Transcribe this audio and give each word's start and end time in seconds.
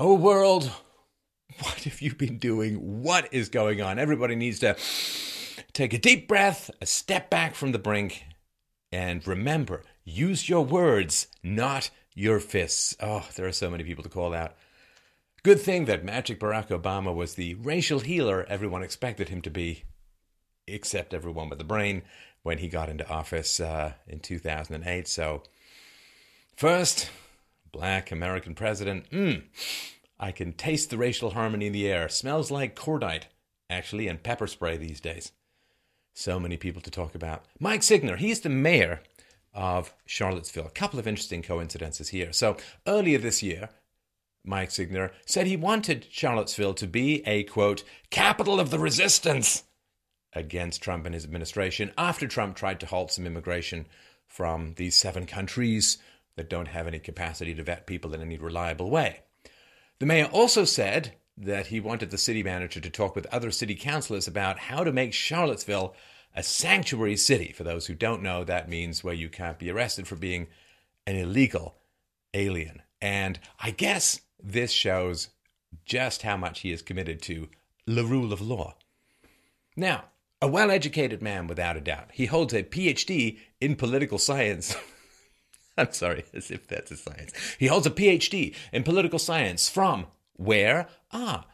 Oh, 0.00 0.14
world, 0.14 0.70
what 1.58 1.80
have 1.80 2.00
you 2.00 2.14
been 2.14 2.38
doing? 2.38 3.02
What 3.02 3.34
is 3.34 3.48
going 3.48 3.82
on? 3.82 3.98
Everybody 3.98 4.36
needs 4.36 4.60
to 4.60 4.76
take 5.72 5.92
a 5.92 5.98
deep 5.98 6.28
breath, 6.28 6.70
a 6.80 6.86
step 6.86 7.28
back 7.30 7.56
from 7.56 7.72
the 7.72 7.80
brink, 7.80 8.24
and 8.92 9.26
remember 9.26 9.82
use 10.04 10.48
your 10.48 10.64
words, 10.64 11.26
not 11.42 11.90
your 12.14 12.38
fists. 12.38 12.94
Oh, 13.00 13.26
there 13.34 13.44
are 13.44 13.50
so 13.50 13.70
many 13.70 13.82
people 13.82 14.04
to 14.04 14.08
call 14.08 14.34
out. 14.34 14.54
Good 15.42 15.60
thing 15.60 15.86
that 15.86 16.04
Magic 16.04 16.38
Barack 16.38 16.68
Obama 16.68 17.12
was 17.12 17.34
the 17.34 17.54
racial 17.54 17.98
healer 17.98 18.46
everyone 18.48 18.84
expected 18.84 19.30
him 19.30 19.42
to 19.42 19.50
be, 19.50 19.82
except 20.68 21.12
everyone 21.12 21.48
with 21.48 21.58
the 21.58 21.64
brain 21.64 22.02
when 22.44 22.58
he 22.58 22.68
got 22.68 22.88
into 22.88 23.08
office 23.08 23.58
uh, 23.58 23.94
in 24.06 24.20
2008. 24.20 25.08
So, 25.08 25.42
first, 26.56 27.10
black 27.72 28.10
American 28.10 28.54
president. 28.54 29.10
Mmm, 29.10 29.42
I 30.18 30.32
can 30.32 30.52
taste 30.52 30.90
the 30.90 30.98
racial 30.98 31.30
harmony 31.30 31.66
in 31.66 31.72
the 31.72 31.90
air. 31.90 32.08
Smells 32.08 32.50
like 32.50 32.76
cordite, 32.76 33.24
actually, 33.70 34.08
and 34.08 34.22
pepper 34.22 34.46
spray 34.46 34.76
these 34.76 35.00
days. 35.00 35.32
So 36.14 36.40
many 36.40 36.56
people 36.56 36.82
to 36.82 36.90
talk 36.90 37.14
about. 37.14 37.44
Mike 37.60 37.82
Signer, 37.82 38.16
he's 38.16 38.40
the 38.40 38.48
mayor 38.48 39.00
of 39.54 39.92
Charlottesville. 40.06 40.66
A 40.66 40.70
couple 40.70 40.98
of 40.98 41.06
interesting 41.06 41.42
coincidences 41.42 42.08
here. 42.08 42.32
So, 42.32 42.56
earlier 42.86 43.18
this 43.18 43.42
year, 43.42 43.70
Mike 44.44 44.70
Signer 44.70 45.12
said 45.26 45.46
he 45.46 45.56
wanted 45.56 46.06
Charlottesville 46.10 46.74
to 46.74 46.86
be 46.86 47.26
a 47.26 47.44
quote, 47.44 47.84
capital 48.10 48.58
of 48.58 48.70
the 48.70 48.78
resistance 48.78 49.64
against 50.32 50.82
Trump 50.82 51.06
and 51.06 51.14
his 51.14 51.24
administration 51.24 51.92
after 51.96 52.26
Trump 52.26 52.56
tried 52.56 52.80
to 52.80 52.86
halt 52.86 53.12
some 53.12 53.26
immigration 53.26 53.86
from 54.26 54.74
these 54.76 54.94
seven 54.94 55.26
countries 55.26 55.98
that 56.38 56.48
don't 56.48 56.68
have 56.68 56.86
any 56.86 56.98
capacity 56.98 57.54
to 57.54 57.62
vet 57.62 57.86
people 57.86 58.14
in 58.14 58.22
any 58.22 58.38
reliable 58.38 58.90
way. 58.90 59.20
The 59.98 60.06
mayor 60.06 60.26
also 60.26 60.64
said 60.64 61.14
that 61.36 61.68
he 61.68 61.80
wanted 61.80 62.10
the 62.10 62.18
city 62.18 62.42
manager 62.42 62.80
to 62.80 62.90
talk 62.90 63.14
with 63.14 63.26
other 63.26 63.50
city 63.50 63.74
councilors 63.74 64.26
about 64.26 64.58
how 64.58 64.82
to 64.82 64.92
make 64.92 65.12
Charlottesville 65.12 65.94
a 66.34 66.42
sanctuary 66.42 67.16
city. 67.16 67.52
For 67.52 67.64
those 67.64 67.86
who 67.86 67.94
don't 67.94 68.22
know, 68.22 68.44
that 68.44 68.68
means 68.68 69.04
where 69.04 69.14
you 69.14 69.28
can't 69.28 69.58
be 69.58 69.70
arrested 69.70 70.06
for 70.06 70.16
being 70.16 70.48
an 71.06 71.16
illegal 71.16 71.76
alien. 72.34 72.82
And 73.00 73.38
I 73.60 73.70
guess 73.70 74.20
this 74.42 74.70
shows 74.70 75.28
just 75.84 76.22
how 76.22 76.36
much 76.36 76.60
he 76.60 76.72
is 76.72 76.82
committed 76.82 77.22
to 77.22 77.48
the 77.86 78.04
rule 78.04 78.32
of 78.32 78.40
law. 78.40 78.76
Now, 79.76 80.04
a 80.40 80.48
well 80.48 80.70
educated 80.70 81.22
man, 81.22 81.46
without 81.46 81.76
a 81.76 81.80
doubt. 81.80 82.10
He 82.12 82.26
holds 82.26 82.54
a 82.54 82.62
PhD 82.62 83.38
in 83.60 83.76
political 83.76 84.18
science. 84.18 84.76
I'm 85.88 85.92
sorry, 85.92 86.24
as 86.34 86.50
if 86.50 86.66
that's 86.66 86.90
a 86.90 86.96
science. 86.96 87.32
He 87.58 87.68
holds 87.68 87.86
a 87.86 87.90
PhD 87.90 88.54
in 88.72 88.82
political 88.82 89.20
science 89.20 89.68
from 89.68 90.06
where? 90.34 90.88
Ah, 91.12 91.46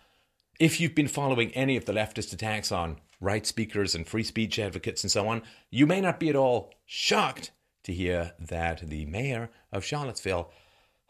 if 0.58 0.80
you've 0.80 0.94
been 0.94 1.08
following 1.08 1.50
any 1.52 1.76
of 1.76 1.84
the 1.84 1.92
leftist 1.92 2.32
attacks 2.32 2.72
on 2.72 2.96
right 3.20 3.46
speakers 3.46 3.94
and 3.94 4.06
free 4.06 4.22
speech 4.22 4.58
advocates 4.58 5.04
and 5.04 5.10
so 5.10 5.28
on, 5.28 5.42
you 5.70 5.86
may 5.86 6.00
not 6.00 6.18
be 6.18 6.30
at 6.30 6.36
all 6.36 6.72
shocked 6.86 7.50
to 7.82 7.92
hear 7.92 8.32
that 8.40 8.88
the 8.88 9.04
mayor 9.04 9.50
of 9.70 9.84
Charlottesville 9.84 10.50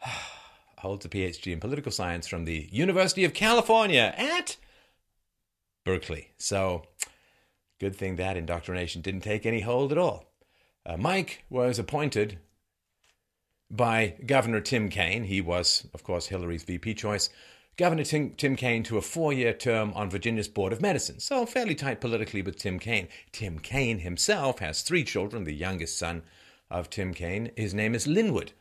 holds 0.79 1.05
a 1.05 1.09
PhD 1.09 1.53
in 1.53 1.61
political 1.61 1.93
science 1.93 2.27
from 2.27 2.43
the 2.43 2.67
University 2.69 3.23
of 3.23 3.33
California 3.33 4.13
at 4.17 4.57
Berkeley. 5.85 6.31
So, 6.37 6.83
good 7.79 7.95
thing 7.95 8.17
that 8.17 8.35
indoctrination 8.35 9.01
didn't 9.01 9.21
take 9.21 9.45
any 9.45 9.61
hold 9.61 9.93
at 9.93 9.97
all. 9.97 10.33
Uh, 10.85 10.97
Mike 10.97 11.45
was 11.49 11.79
appointed 11.79 12.39
by 13.75 14.15
Governor 14.25 14.61
Tim 14.61 14.89
Kaine. 14.89 15.23
He 15.23 15.41
was, 15.41 15.87
of 15.93 16.03
course, 16.03 16.27
Hillary's 16.27 16.63
VP 16.63 16.93
choice. 16.93 17.29
Governor 17.77 18.05
Tim, 18.05 18.31
Tim 18.31 18.55
Kaine 18.55 18.83
to 18.83 18.97
a 18.97 19.01
four 19.01 19.33
year 19.33 19.53
term 19.53 19.91
on 19.95 20.09
Virginia's 20.09 20.47
Board 20.47 20.71
of 20.71 20.81
Medicine, 20.81 21.19
so 21.19 21.45
fairly 21.45 21.75
tight 21.75 21.99
politically 21.99 22.41
with 22.41 22.57
Tim 22.57 22.79
Kaine. 22.79 23.09
Tim 23.31 23.59
Kaine 23.59 23.99
himself 23.99 24.59
has 24.59 24.81
three 24.81 25.03
children, 25.03 25.43
the 25.43 25.53
youngest 25.53 25.97
son 25.97 26.23
of 26.69 26.89
Tim 26.89 27.13
Kaine. 27.13 27.51
His 27.57 27.73
name 27.73 27.93
is 27.93 28.07
Linwood. 28.07 28.53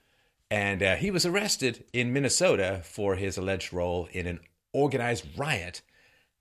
And 0.51 0.83
uh, 0.83 0.97
he 0.97 1.11
was 1.11 1.25
arrested 1.25 1.85
in 1.93 2.13
Minnesota 2.13 2.81
for 2.85 3.17
his 3.17 3.39
alleged 3.39 3.73
role 3.73 4.09
in 4.13 4.27
an 4.27 4.41
organized 4.73 5.27
riot 5.39 5.83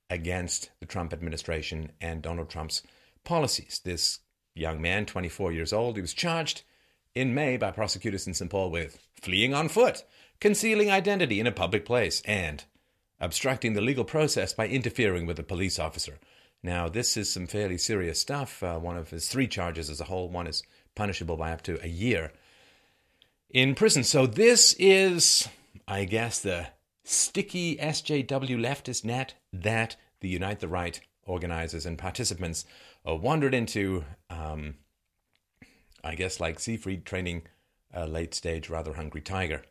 against 0.10 0.72
the 0.80 0.86
Trump 0.86 1.14
administration 1.14 1.92
and 2.02 2.22
Donald 2.22 2.50
Trump's 2.50 2.84
policies. 3.24 3.82
This 3.84 4.20
young 4.56 4.82
man, 4.82 5.06
24 5.06 5.52
years 5.52 5.74
old, 5.74 5.96
he 5.96 6.02
was 6.02 6.14
charged 6.14 6.64
in 7.16 7.34
May 7.34 7.58
by 7.58 7.72
prosecutors 7.72 8.28
in 8.28 8.34
St. 8.34 8.50
Paul 8.50 8.72
with 8.72 9.08
fleeing 9.22 9.54
on 9.54 9.70
foot, 9.70 10.04
concealing 10.40 10.90
identity 10.90 11.40
in 11.40 11.48
a 11.48 11.52
public 11.52 11.86
place, 11.86 12.22
and 12.26 12.64
obstructing 13.20 13.74
the 13.74 13.82
legal 13.82 14.04
process 14.04 14.54
by 14.54 14.68
interfering 14.68 15.26
with 15.26 15.40
a 15.40 15.44
police 15.44 15.80
officer. 15.80 16.20
Now, 16.62 16.88
this 16.88 17.18
is 17.18 17.32
some 17.32 17.48
fairly 17.48 17.78
serious 17.78 18.20
stuff. 18.20 18.64
Uh, 18.64 18.80
one 18.80 18.98
of 18.98 19.10
his 19.10 19.28
three 19.28 19.48
charges 19.48 19.90
as 19.90 20.00
a 20.00 20.06
whole, 20.06 20.30
one 20.30 20.48
is 20.48 20.64
punishable 20.96 21.38
by 21.38 21.52
up 21.52 21.62
to 21.64 21.84
a 21.84 21.88
year 21.88 22.32
in 23.50 23.76
prison. 23.76 24.04
So, 24.04 24.26
this 24.26 24.74
is, 24.80 25.48
I 25.88 26.06
guess, 26.06 26.40
the 26.40 26.68
sticky 27.04 27.76
SJW 27.78 28.58
leftist 28.60 29.04
net 29.04 29.36
that 29.52 29.98
the 30.22 30.30
Unite 30.30 30.62
the 30.62 30.68
Right 30.68 31.00
organizers 31.26 31.86
and 31.86 31.98
participants 31.98 32.66
wandered 33.06 33.54
into, 33.54 34.06
um, 34.30 34.76
I 36.04 36.16
guess, 36.16 36.40
like 36.40 36.60
Siegfried 36.60 37.06
training 37.06 37.44
a 37.94 38.08
late 38.08 38.34
stage, 38.34 38.70
rather 38.70 38.94
hungry 38.94 39.22
tiger. 39.22 39.62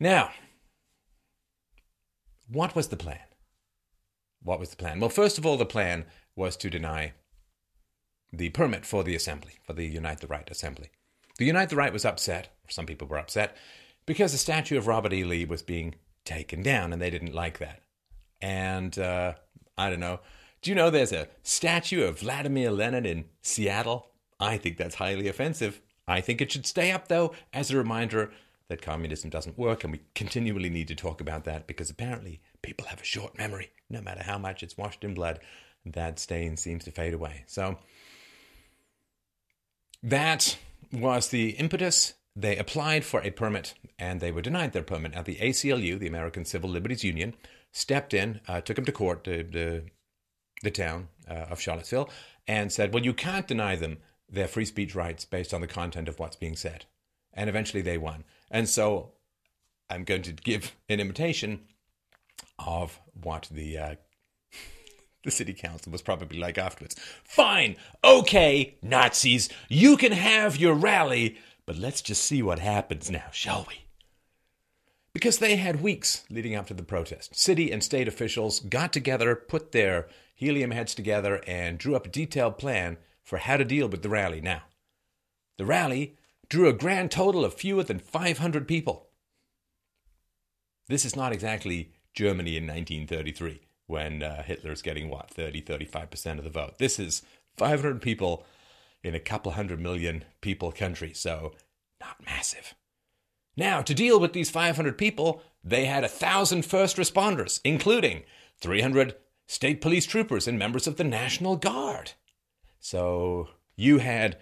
Now, 0.00 0.30
what 2.50 2.74
was 2.74 2.88
the 2.88 2.96
plan? 2.96 3.20
What 4.42 4.58
was 4.58 4.70
the 4.70 4.76
plan? 4.76 5.00
Well, 5.00 5.10
first 5.10 5.38
of 5.38 5.44
all, 5.44 5.56
the 5.56 5.66
plan 5.66 6.06
was 6.34 6.56
to 6.58 6.70
deny 6.70 7.12
the 8.32 8.50
permit 8.50 8.86
for 8.86 9.04
the 9.04 9.14
assembly, 9.14 9.54
for 9.64 9.72
the 9.72 9.86
Unite 9.86 10.20
the 10.20 10.26
Right 10.26 10.48
assembly. 10.50 10.90
The 11.38 11.46
Unite 11.46 11.68
the 11.68 11.76
Right 11.76 11.92
was 11.92 12.04
upset, 12.04 12.56
or 12.66 12.70
some 12.70 12.86
people 12.86 13.08
were 13.08 13.18
upset, 13.18 13.56
because 14.06 14.32
the 14.32 14.38
statue 14.38 14.78
of 14.78 14.86
Robert 14.86 15.12
E. 15.12 15.24
Lee 15.24 15.44
was 15.44 15.62
being 15.62 15.94
taken 16.24 16.62
down, 16.62 16.92
and 16.92 17.00
they 17.00 17.10
didn't 17.10 17.34
like 17.34 17.58
that. 17.58 17.82
And 18.40 18.98
uh, 18.98 19.34
I 19.76 19.90
don't 19.90 20.00
know. 20.00 20.20
Do 20.62 20.70
you 20.70 20.74
know 20.74 20.90
there's 20.90 21.12
a 21.12 21.28
statue 21.42 22.04
of 22.04 22.20
Vladimir 22.20 22.70
Lenin 22.70 23.06
in 23.06 23.26
Seattle? 23.42 24.10
I 24.40 24.56
think 24.56 24.76
that's 24.76 24.96
highly 24.96 25.28
offensive. 25.28 25.80
I 26.06 26.20
think 26.20 26.40
it 26.40 26.52
should 26.52 26.66
stay 26.66 26.90
up, 26.90 27.08
though, 27.08 27.34
as 27.52 27.70
a 27.70 27.76
reminder 27.76 28.30
that 28.68 28.82
communism 28.82 29.30
doesn't 29.30 29.58
work, 29.58 29.82
and 29.82 29.92
we 29.92 30.00
continually 30.14 30.70
need 30.70 30.88
to 30.88 30.94
talk 30.94 31.20
about 31.20 31.44
that 31.44 31.66
because 31.66 31.90
apparently 31.90 32.40
people 32.62 32.86
have 32.86 33.00
a 33.00 33.04
short 33.04 33.36
memory. 33.36 33.70
No 33.88 34.00
matter 34.00 34.22
how 34.22 34.38
much 34.38 34.62
it's 34.62 34.76
washed 34.76 35.04
in 35.04 35.14
blood, 35.14 35.40
that 35.86 36.18
stain 36.18 36.56
seems 36.56 36.84
to 36.84 36.90
fade 36.90 37.14
away. 37.14 37.44
So 37.46 37.78
that 40.02 40.58
was 40.92 41.28
the 41.28 41.50
impetus. 41.50 42.14
They 42.36 42.56
applied 42.56 43.04
for 43.04 43.20
a 43.22 43.30
permit 43.30 43.74
and 43.98 44.20
they 44.20 44.30
were 44.30 44.42
denied 44.42 44.72
their 44.72 44.82
permit. 44.82 45.14
At 45.14 45.24
the 45.24 45.36
ACLU, 45.36 45.98
the 45.98 46.06
American 46.06 46.44
Civil 46.44 46.70
Liberties 46.70 47.04
Union, 47.04 47.34
stepped 47.72 48.14
in, 48.14 48.40
uh, 48.46 48.60
took 48.60 48.76
them 48.76 48.84
to 48.84 48.92
court, 48.92 49.24
the, 49.24 49.42
the, 49.42 49.84
the 50.62 50.70
town 50.70 51.08
uh, 51.28 51.46
of 51.50 51.60
Charlottesville, 51.60 52.10
and 52.46 52.70
said, 52.72 52.94
well, 52.94 53.04
you 53.04 53.12
can't 53.12 53.48
deny 53.48 53.76
them 53.76 53.98
their 54.30 54.48
free 54.48 54.64
speech 54.64 54.94
rights 54.94 55.24
based 55.24 55.54
on 55.54 55.60
the 55.60 55.66
content 55.66 56.08
of 56.08 56.18
what's 56.18 56.36
being 56.36 56.56
said. 56.56 56.84
And 57.32 57.48
eventually 57.48 57.82
they 57.82 57.98
won. 57.98 58.24
And 58.50 58.68
so 58.68 59.12
I'm 59.90 60.04
going 60.04 60.22
to 60.22 60.32
give 60.32 60.74
an 60.88 61.00
imitation 61.00 61.60
of 62.58 63.00
what 63.20 63.48
the 63.50 63.78
uh, 63.78 63.94
the 65.24 65.30
city 65.30 65.54
council 65.54 65.92
was 65.92 66.02
probably 66.02 66.38
like 66.38 66.58
afterwards. 66.58 66.96
Fine, 67.24 67.76
okay, 68.04 68.76
Nazis, 68.82 69.48
you 69.68 69.96
can 69.96 70.12
have 70.12 70.56
your 70.56 70.74
rally, 70.74 71.38
but 71.66 71.76
let's 71.76 72.02
just 72.02 72.24
see 72.24 72.42
what 72.42 72.58
happens 72.58 73.10
now, 73.10 73.26
shall 73.32 73.66
we? 73.68 73.84
Because 75.12 75.38
they 75.38 75.56
had 75.56 75.82
weeks 75.82 76.24
leading 76.30 76.54
up 76.54 76.66
to 76.68 76.74
the 76.74 76.82
protest. 76.82 77.36
City 77.36 77.72
and 77.72 77.82
state 77.82 78.06
officials 78.06 78.60
got 78.60 78.92
together, 78.92 79.34
put 79.34 79.72
their 79.72 80.08
helium 80.34 80.70
heads 80.70 80.94
together, 80.94 81.42
and 81.46 81.78
drew 81.78 81.96
up 81.96 82.06
a 82.06 82.10
detailed 82.10 82.58
plan 82.58 82.98
for 83.28 83.36
how 83.36 83.58
to 83.58 83.64
deal 83.64 83.86
with 83.86 84.00
the 84.00 84.08
rally. 84.08 84.40
Now, 84.40 84.62
the 85.58 85.66
rally 85.66 86.16
drew 86.48 86.66
a 86.66 86.72
grand 86.72 87.10
total 87.10 87.44
of 87.44 87.52
fewer 87.52 87.82
than 87.82 87.98
500 87.98 88.66
people. 88.66 89.08
This 90.88 91.04
is 91.04 91.14
not 91.14 91.30
exactly 91.30 91.92
Germany 92.14 92.56
in 92.56 92.66
1933 92.66 93.60
when 93.86 94.22
uh, 94.22 94.44
Hitler's 94.44 94.80
getting 94.80 95.10
what 95.10 95.28
30 95.28 95.60
35% 95.60 96.38
of 96.38 96.44
the 96.44 96.48
vote. 96.48 96.78
This 96.78 96.98
is 96.98 97.20
500 97.58 98.00
people 98.00 98.46
in 99.02 99.14
a 99.14 99.20
couple 99.20 99.52
hundred 99.52 99.78
million 99.78 100.24
people 100.40 100.72
country, 100.72 101.12
so 101.12 101.52
not 102.00 102.24
massive. 102.24 102.74
Now, 103.58 103.82
to 103.82 103.92
deal 103.92 104.18
with 104.18 104.32
these 104.32 104.48
500 104.48 104.96
people, 104.96 105.42
they 105.62 105.84
had 105.84 106.02
a 106.02 106.08
thousand 106.08 106.64
first 106.64 106.96
responders, 106.96 107.60
including 107.62 108.22
300 108.62 109.16
state 109.46 109.82
police 109.82 110.06
troopers 110.06 110.48
and 110.48 110.58
members 110.58 110.86
of 110.86 110.96
the 110.96 111.04
National 111.04 111.56
Guard. 111.56 112.12
So 112.80 113.48
you 113.76 113.98
had 113.98 114.38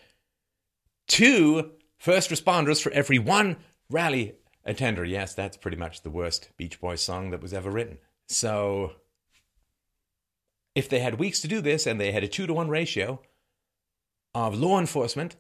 two 1.06 1.73
first 1.99 2.31
responders 2.31 2.83
for 2.83 2.93
every 2.93 3.19
one 3.19 3.56
rally 3.91 4.35
Attender, 4.67 5.05
yes, 5.05 5.33
that's 5.33 5.56
pretty 5.56 5.77
much 5.77 6.03
the 6.03 6.11
worst 6.11 6.50
Beach 6.56 6.81
Boys 6.81 7.00
song 7.00 7.31
that 7.31 7.41
was 7.41 7.55
ever 7.55 7.71
written. 7.71 7.99
So, 8.27 8.93
if 10.75 10.88
they 10.88 10.99
had 10.99 11.21
weeks 11.21 11.41
to 11.41 11.49
do 11.49 11.61
this 11.61 11.87
and 11.87 12.00
they 12.00 12.11
had 12.11 12.25
a 12.25 12.29
two 12.29 12.49
to 12.49 12.53
one 12.53 12.69
ratio 12.69 13.23
of 14.35 14.59
law 14.59 14.81
enforcement 14.81 15.37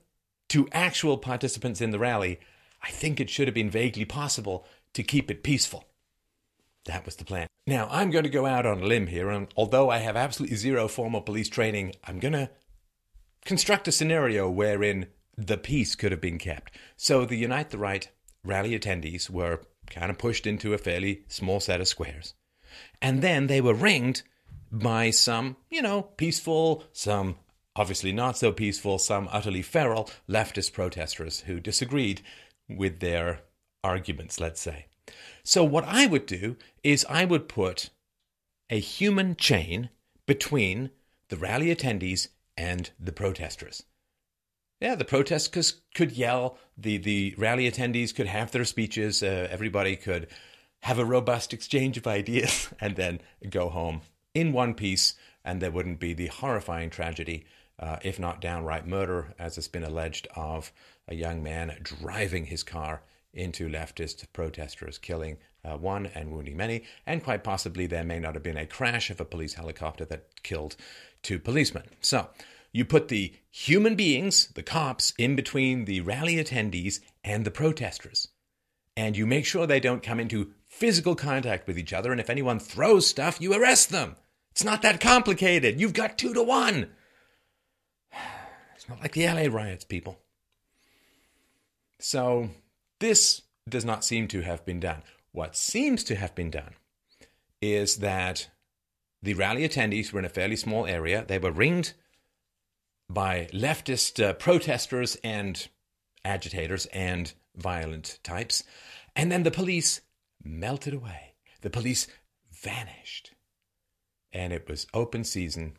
to 0.50 0.68
actual 0.70 1.18
participants 1.18 1.80
in 1.80 1.90
the 1.90 1.98
rally, 1.98 2.38
I 2.80 2.90
think 2.90 3.18
it 3.18 3.28
should 3.28 3.48
have 3.48 3.54
been 3.54 3.68
vaguely 3.68 4.04
possible 4.04 4.64
to 4.94 5.02
keep 5.02 5.28
it 5.28 5.42
peaceful. 5.42 5.84
That 6.84 7.04
was 7.04 7.16
the 7.16 7.24
plan. 7.24 7.48
Now, 7.66 7.88
I'm 7.90 8.12
going 8.12 8.22
to 8.22 8.30
go 8.30 8.46
out 8.46 8.64
on 8.64 8.80
a 8.80 8.86
limb 8.86 9.08
here, 9.08 9.28
and 9.28 9.48
although 9.56 9.90
I 9.90 9.98
have 9.98 10.14
absolutely 10.14 10.56
zero 10.56 10.86
formal 10.86 11.20
police 11.20 11.48
training, 11.48 11.94
I'm 12.04 12.20
going 12.20 12.34
to 12.34 12.48
construct 13.46 13.88
a 13.88 13.92
scenario 13.92 14.50
wherein 14.50 15.06
the 15.38 15.56
peace 15.56 15.94
could 15.94 16.12
have 16.12 16.20
been 16.20 16.38
kept. 16.38 16.76
So 16.96 17.24
the 17.24 17.36
Unite 17.36 17.70
the 17.70 17.78
Right 17.78 18.08
rally 18.44 18.78
attendees 18.78 19.30
were 19.30 19.62
kind 19.88 20.10
of 20.10 20.18
pushed 20.18 20.46
into 20.46 20.74
a 20.74 20.78
fairly 20.78 21.24
small 21.28 21.60
set 21.60 21.80
of 21.80 21.88
squares. 21.88 22.34
And 23.00 23.22
then 23.22 23.46
they 23.46 23.60
were 23.60 23.74
ringed 23.74 24.22
by 24.70 25.10
some, 25.10 25.56
you 25.70 25.80
know, 25.80 26.02
peaceful, 26.02 26.84
some 26.92 27.36
obviously 27.76 28.12
not 28.12 28.36
so 28.36 28.52
peaceful, 28.52 28.98
some 28.98 29.28
utterly 29.30 29.62
feral 29.62 30.10
leftist 30.28 30.72
protesters 30.72 31.40
who 31.40 31.60
disagreed 31.60 32.22
with 32.68 33.00
their 33.00 33.40
arguments, 33.84 34.40
let's 34.40 34.60
say. 34.60 34.86
So, 35.44 35.62
what 35.62 35.84
I 35.84 36.06
would 36.06 36.26
do 36.26 36.56
is 36.82 37.06
I 37.08 37.24
would 37.24 37.48
put 37.48 37.90
a 38.68 38.80
human 38.80 39.36
chain 39.36 39.90
between 40.26 40.90
the 41.28 41.36
rally 41.36 41.74
attendees 41.74 42.28
and 42.56 42.90
the 42.98 43.12
protesters. 43.12 43.82
Yeah, 44.80 44.94
the 44.94 45.04
protesters 45.04 45.80
could 45.94 46.12
yell, 46.12 46.58
the, 46.76 46.98
the 46.98 47.34
rally 47.38 47.70
attendees 47.70 48.14
could 48.14 48.26
have 48.26 48.52
their 48.52 48.64
speeches, 48.64 49.22
uh, 49.22 49.48
everybody 49.50 49.96
could 49.96 50.28
have 50.80 50.98
a 50.98 51.04
robust 51.04 51.54
exchange 51.54 51.96
of 51.96 52.06
ideas, 52.06 52.68
and 52.80 52.96
then 52.96 53.20
go 53.48 53.68
home 53.68 54.02
in 54.34 54.52
one 54.52 54.74
piece, 54.74 55.14
and 55.44 55.62
there 55.62 55.70
wouldn't 55.70 55.98
be 55.98 56.12
the 56.12 56.26
horrifying 56.26 56.90
tragedy, 56.90 57.46
uh, 57.78 57.96
if 58.02 58.18
not 58.18 58.40
downright 58.40 58.86
murder, 58.86 59.34
as 59.38 59.56
has 59.56 59.68
been 59.68 59.84
alleged, 59.84 60.28
of 60.36 60.72
a 61.08 61.14
young 61.14 61.42
man 61.42 61.78
driving 61.82 62.44
his 62.44 62.62
car 62.62 63.02
into 63.32 63.68
leftist 63.68 64.26
protesters, 64.32 64.98
killing 64.98 65.38
uh, 65.66 65.76
one 65.76 66.06
and 66.14 66.30
wounding 66.30 66.56
many, 66.56 66.84
and 67.06 67.24
quite 67.24 67.42
possibly 67.42 67.86
there 67.86 68.04
may 68.04 68.18
not 68.18 68.34
have 68.34 68.42
been 68.42 68.56
a 68.56 68.66
crash 68.66 69.10
of 69.10 69.20
a 69.20 69.24
police 69.24 69.54
helicopter 69.54 70.04
that 70.04 70.42
killed 70.42 70.76
two 71.22 71.38
policemen. 71.38 71.84
So, 72.00 72.28
you 72.72 72.84
put 72.84 73.08
the 73.08 73.32
human 73.50 73.94
beings, 73.94 74.48
the 74.48 74.62
cops, 74.62 75.14
in 75.18 75.34
between 75.34 75.86
the 75.86 76.02
rally 76.02 76.36
attendees 76.36 77.00
and 77.24 77.44
the 77.44 77.50
protesters. 77.50 78.28
And 78.96 79.16
you 79.16 79.26
make 79.26 79.46
sure 79.46 79.66
they 79.66 79.80
don't 79.80 80.02
come 80.02 80.20
into 80.20 80.52
physical 80.68 81.14
contact 81.14 81.66
with 81.66 81.78
each 81.78 81.92
other. 81.92 82.12
And 82.12 82.20
if 82.20 82.30
anyone 82.30 82.58
throws 82.58 83.06
stuff, 83.06 83.40
you 83.40 83.54
arrest 83.54 83.90
them. 83.90 84.16
It's 84.50 84.64
not 84.64 84.82
that 84.82 85.00
complicated. 85.00 85.80
You've 85.80 85.92
got 85.92 86.18
two 86.18 86.34
to 86.34 86.42
one. 86.42 86.90
It's 88.74 88.88
not 88.90 89.00
like 89.00 89.12
the 89.12 89.26
LA 89.26 89.52
riots, 89.52 89.84
people. 89.84 90.18
So, 91.98 92.50
this 93.00 93.42
does 93.68 93.84
not 93.84 94.04
seem 94.04 94.28
to 94.28 94.42
have 94.42 94.64
been 94.64 94.80
done. 94.80 95.02
What 95.36 95.54
seems 95.54 96.02
to 96.04 96.14
have 96.14 96.34
been 96.34 96.48
done 96.48 96.76
is 97.60 97.96
that 97.96 98.48
the 99.22 99.34
rally 99.34 99.68
attendees 99.68 100.10
were 100.10 100.18
in 100.18 100.24
a 100.24 100.30
fairly 100.30 100.56
small 100.56 100.86
area. 100.86 101.26
They 101.28 101.38
were 101.38 101.50
ringed 101.50 101.92
by 103.10 103.50
leftist 103.52 104.24
uh, 104.24 104.32
protesters 104.32 105.18
and 105.22 105.68
agitators 106.24 106.86
and 106.86 107.34
violent 107.54 108.18
types. 108.22 108.64
And 109.14 109.30
then 109.30 109.42
the 109.42 109.50
police 109.50 110.00
melted 110.42 110.94
away. 110.94 111.34
The 111.60 111.68
police 111.68 112.06
vanished. 112.50 113.34
And 114.32 114.54
it 114.54 114.66
was 114.66 114.86
open 114.94 115.22
season 115.22 115.76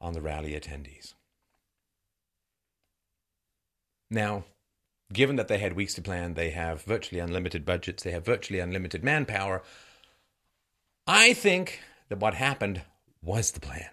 on 0.00 0.12
the 0.12 0.22
rally 0.22 0.52
attendees. 0.52 1.14
Now, 4.08 4.44
given 5.12 5.36
that 5.36 5.48
they 5.48 5.58
had 5.58 5.74
weeks 5.74 5.94
to 5.94 6.02
plan, 6.02 6.34
they 6.34 6.50
have 6.50 6.82
virtually 6.82 7.20
unlimited 7.20 7.64
budgets, 7.64 8.02
they 8.02 8.10
have 8.10 8.24
virtually 8.24 8.58
unlimited 8.58 9.04
manpower, 9.04 9.62
I 11.06 11.34
think 11.34 11.80
that 12.08 12.20
what 12.20 12.34
happened 12.34 12.82
was 13.22 13.50
the 13.50 13.60
plan. 13.60 13.90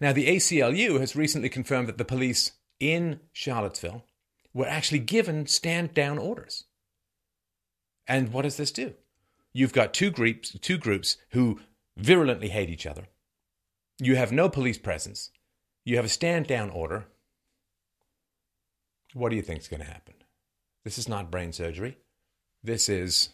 Now, 0.00 0.12
the 0.12 0.26
ACLU 0.26 1.00
has 1.00 1.16
recently 1.16 1.48
confirmed 1.48 1.88
that 1.88 1.98
the 1.98 2.04
police 2.04 2.52
in 2.80 3.20
Charlottesville 3.32 4.04
were 4.52 4.66
actually 4.66 4.98
given 5.00 5.46
stand 5.46 5.94
down 5.94 6.18
orders. 6.18 6.64
And 8.06 8.32
what 8.32 8.42
does 8.42 8.56
this 8.56 8.70
do? 8.72 8.94
You've 9.52 9.72
got 9.72 9.94
two 9.94 10.10
groups, 10.10 10.56
two 10.60 10.78
groups 10.78 11.16
who 11.30 11.60
virulently 11.96 12.48
hate 12.48 12.70
each 12.70 12.86
other. 12.86 13.06
You 13.98 14.16
have 14.16 14.32
no 14.32 14.48
police 14.48 14.78
presence. 14.78 15.30
You 15.84 15.96
have 15.96 16.04
a 16.04 16.08
stand 16.08 16.46
down 16.46 16.70
order. 16.70 17.06
What 19.14 19.30
do 19.30 19.36
you 19.36 19.42
think 19.42 19.60
is 19.60 19.68
going 19.68 19.80
to 19.80 19.86
happen? 19.86 20.14
This 20.84 20.98
is 20.98 21.08
not 21.08 21.30
brain 21.30 21.52
surgery. 21.52 21.96
This 22.62 22.88
is 22.88 23.30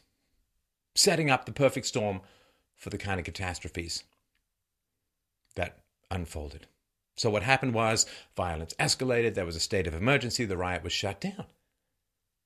setting 0.94 1.30
up 1.30 1.46
the 1.46 1.52
perfect 1.52 1.86
storm 1.86 2.20
for 2.76 2.90
the 2.90 2.98
kind 2.98 3.18
of 3.18 3.24
catastrophes 3.24 4.04
that 5.56 5.78
unfolded. 6.10 6.66
So, 7.16 7.30
what 7.30 7.42
happened 7.42 7.74
was 7.74 8.06
violence 8.36 8.74
escalated, 8.78 9.34
there 9.34 9.46
was 9.46 9.56
a 9.56 9.60
state 9.60 9.86
of 9.86 9.94
emergency, 9.94 10.44
the 10.44 10.56
riot 10.56 10.84
was 10.84 10.92
shut 10.92 11.20
down. 11.20 11.46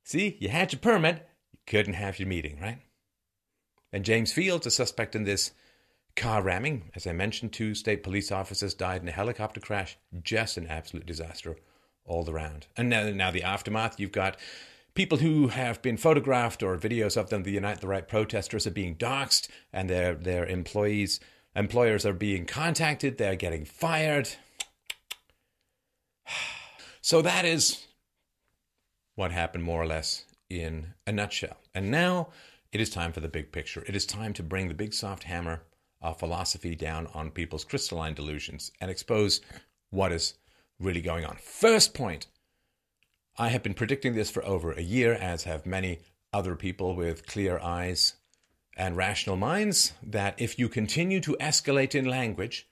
See, 0.05 0.37
you 0.41 0.49
had 0.49 0.73
your 0.73 0.81
permit, 0.81 1.29
you 1.53 1.59
couldn't 1.67 1.95
have 1.95 2.19
your 2.19 2.29
meeting, 2.29 2.61
right? 2.61 2.79
And 3.93 4.05
James 4.05 4.33
Fields, 4.33 4.67
a 4.67 4.71
suspect 4.71 5.17
in 5.17 5.25
this 5.25 5.53
car 6.15 6.41
ramming, 6.41 6.91
as 6.95 7.07
I 7.07 7.13
mentioned, 7.13 7.53
two 7.53 7.75
state 7.75 8.03
police 8.05 8.31
officers 8.31 8.75
died 8.75 9.03
in 9.03 9.09
a 9.09 9.13
helicopter 9.13 9.61
crash, 9.61 9.97
just 10.23 10.57
an 10.57 10.69
absolute 10.69 11.07
disaster 11.07 11.57
all 12.05 12.29
around. 12.29 12.67
And 12.77 12.89
now, 12.89 13.11
now 13.11 13.31
the 13.31 13.43
aftermath, 13.43 13.99
you've 13.99 14.13
got 14.13 14.37
people 14.95 15.19
who 15.19 15.49
have 15.49 15.83
been 15.83 15.97
photographed 15.97 16.63
or 16.63 16.77
videos 16.77 17.17
of 17.17 17.31
them, 17.31 17.43
the 17.43 17.53
Unite 17.53 17.81
the 17.81 17.89
Right 17.89 18.07
protesters 18.07 18.67
are 18.67 18.71
being 18.71 18.97
doxxed 18.97 19.49
and 19.73 19.89
their, 19.91 20.15
their 20.15 20.47
employees 20.47 21.21
Employers 21.57 22.05
are 22.05 22.13
being 22.13 22.47
contacted, 22.47 23.17
they're 23.17 23.37
getting 23.37 23.65
fired. 23.65 24.29
So 27.01 27.21
that 27.21 27.45
is 27.45 27.87
what 29.15 29.31
happened 29.31 29.63
more 29.63 29.83
or 29.83 29.87
less 29.87 30.25
in 30.49 30.95
a 31.07 31.13
nutshell. 31.13 31.59
And 31.75 31.91
now 31.91 32.29
it 32.73 32.81
is 32.81 32.89
time 32.89 33.13
for 33.13 33.21
the 33.21 33.29
big 33.29 33.53
picture. 33.53 33.85
It 33.87 33.95
is 33.95 34.07
time 34.07 34.33
to 34.33 34.43
bring 34.43 34.69
the 34.69 34.75
big 34.75 34.95
soft 34.95 35.25
hammer 35.25 35.61
of 36.01 36.19
philosophy 36.19 36.75
down 36.75 37.09
on 37.13 37.31
people's 37.31 37.63
crystalline 37.63 38.15
delusions 38.15 38.73
and 38.81 38.91
expose 38.91 39.43
what 39.91 40.13
is 40.13 40.33
really 40.79 41.01
going 41.01 41.25
on. 41.25 41.37
First 41.37 41.95
point 41.95 42.27
I 43.37 43.49
have 43.49 43.63
been 43.63 43.75
predicting 43.75 44.15
this 44.15 44.31
for 44.31 44.45
over 44.45 44.73
a 44.73 44.83
year, 44.83 45.13
as 45.13 45.45
have 45.45 45.67
many 45.67 46.01
other 46.33 46.55
people 46.55 46.95
with 46.95 47.27
clear 47.27 47.59
eyes 47.59 48.15
and 48.77 48.97
rational 48.97 49.37
minds 49.37 49.93
that 50.03 50.41
if 50.41 50.59
you 50.59 50.69
continue 50.69 51.21
to 51.21 51.37
escalate 51.41 51.95
in 51.95 52.05
language, 52.05 52.69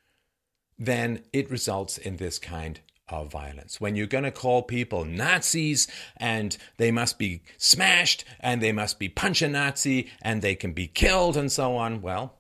then 0.79 1.25
it 1.33 1.51
results 1.51 1.99
in 1.99 2.17
this 2.17 2.39
kind 2.39 2.81
of 3.09 3.31
violence. 3.31 3.81
When 3.81 3.95
you're 3.95 4.07
going 4.07 4.25
to 4.25 4.31
call 4.31 4.63
people 4.63 5.05
Nazis 5.05 5.87
and 6.17 6.57
they 6.77 6.91
must 6.91 7.19
be 7.19 7.43
smashed 7.59 8.25
and 8.41 8.61
they 8.61 8.73
must 8.73 8.99
be 8.99 9.09
punch 9.09 9.43
a 9.43 9.49
Nazi 9.49 10.11
and 10.23 10.43
they 10.43 10.55
can 10.55 10.73
be 10.73 10.87
killed 10.87 11.37
and 11.37 11.51
so 11.51 11.77
on, 11.77 12.03
well, 12.03 12.39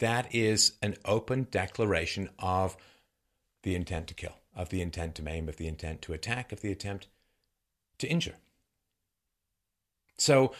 that 0.00 0.34
is 0.34 0.72
an 0.82 0.96
open 1.04 1.48
declaration 1.50 2.28
of 2.38 2.76
the 3.62 3.74
intent 3.74 4.06
to 4.08 4.14
kill, 4.14 4.36
of 4.56 4.70
the 4.70 4.80
intent 4.80 5.14
to 5.16 5.22
maim, 5.22 5.48
of 5.48 5.56
the 5.56 5.68
intent 5.68 6.02
to 6.02 6.12
attack, 6.12 6.50
of 6.50 6.62
the 6.62 6.72
attempt 6.72 7.06
to 7.98 8.08
injure. 8.08 8.36
So, 10.18 10.52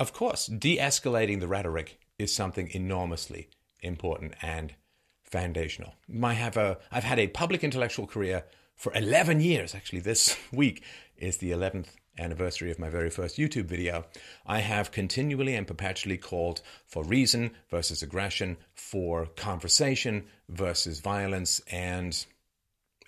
of 0.00 0.12
course, 0.12 0.46
de 0.46 0.78
escalating 0.78 1.40
the 1.40 1.48
rhetoric 1.48 2.00
is 2.18 2.34
something 2.34 2.70
enormously 2.72 3.50
important 3.80 4.34
and 4.42 4.74
foundational. 5.22 5.94
I 6.22 6.34
have 6.34 6.56
a, 6.56 6.78
I've 6.90 7.04
had 7.04 7.18
a 7.18 7.28
public 7.28 7.62
intellectual 7.62 8.06
career 8.06 8.44
for 8.74 8.92
11 8.94 9.40
years. 9.40 9.74
Actually, 9.74 10.00
this 10.00 10.36
week 10.52 10.82
is 11.16 11.38
the 11.38 11.50
11th 11.50 11.88
anniversary 12.18 12.70
of 12.70 12.78
my 12.78 12.90
very 12.90 13.10
first 13.10 13.38
YouTube 13.38 13.64
video. 13.64 14.04
I 14.46 14.60
have 14.60 14.92
continually 14.92 15.54
and 15.54 15.66
perpetually 15.66 16.18
called 16.18 16.60
for 16.86 17.04
reason 17.04 17.52
versus 17.70 18.02
aggression, 18.02 18.58
for 18.74 19.26
conversation 19.36 20.24
versus 20.48 21.00
violence, 21.00 21.60
and 21.70 22.24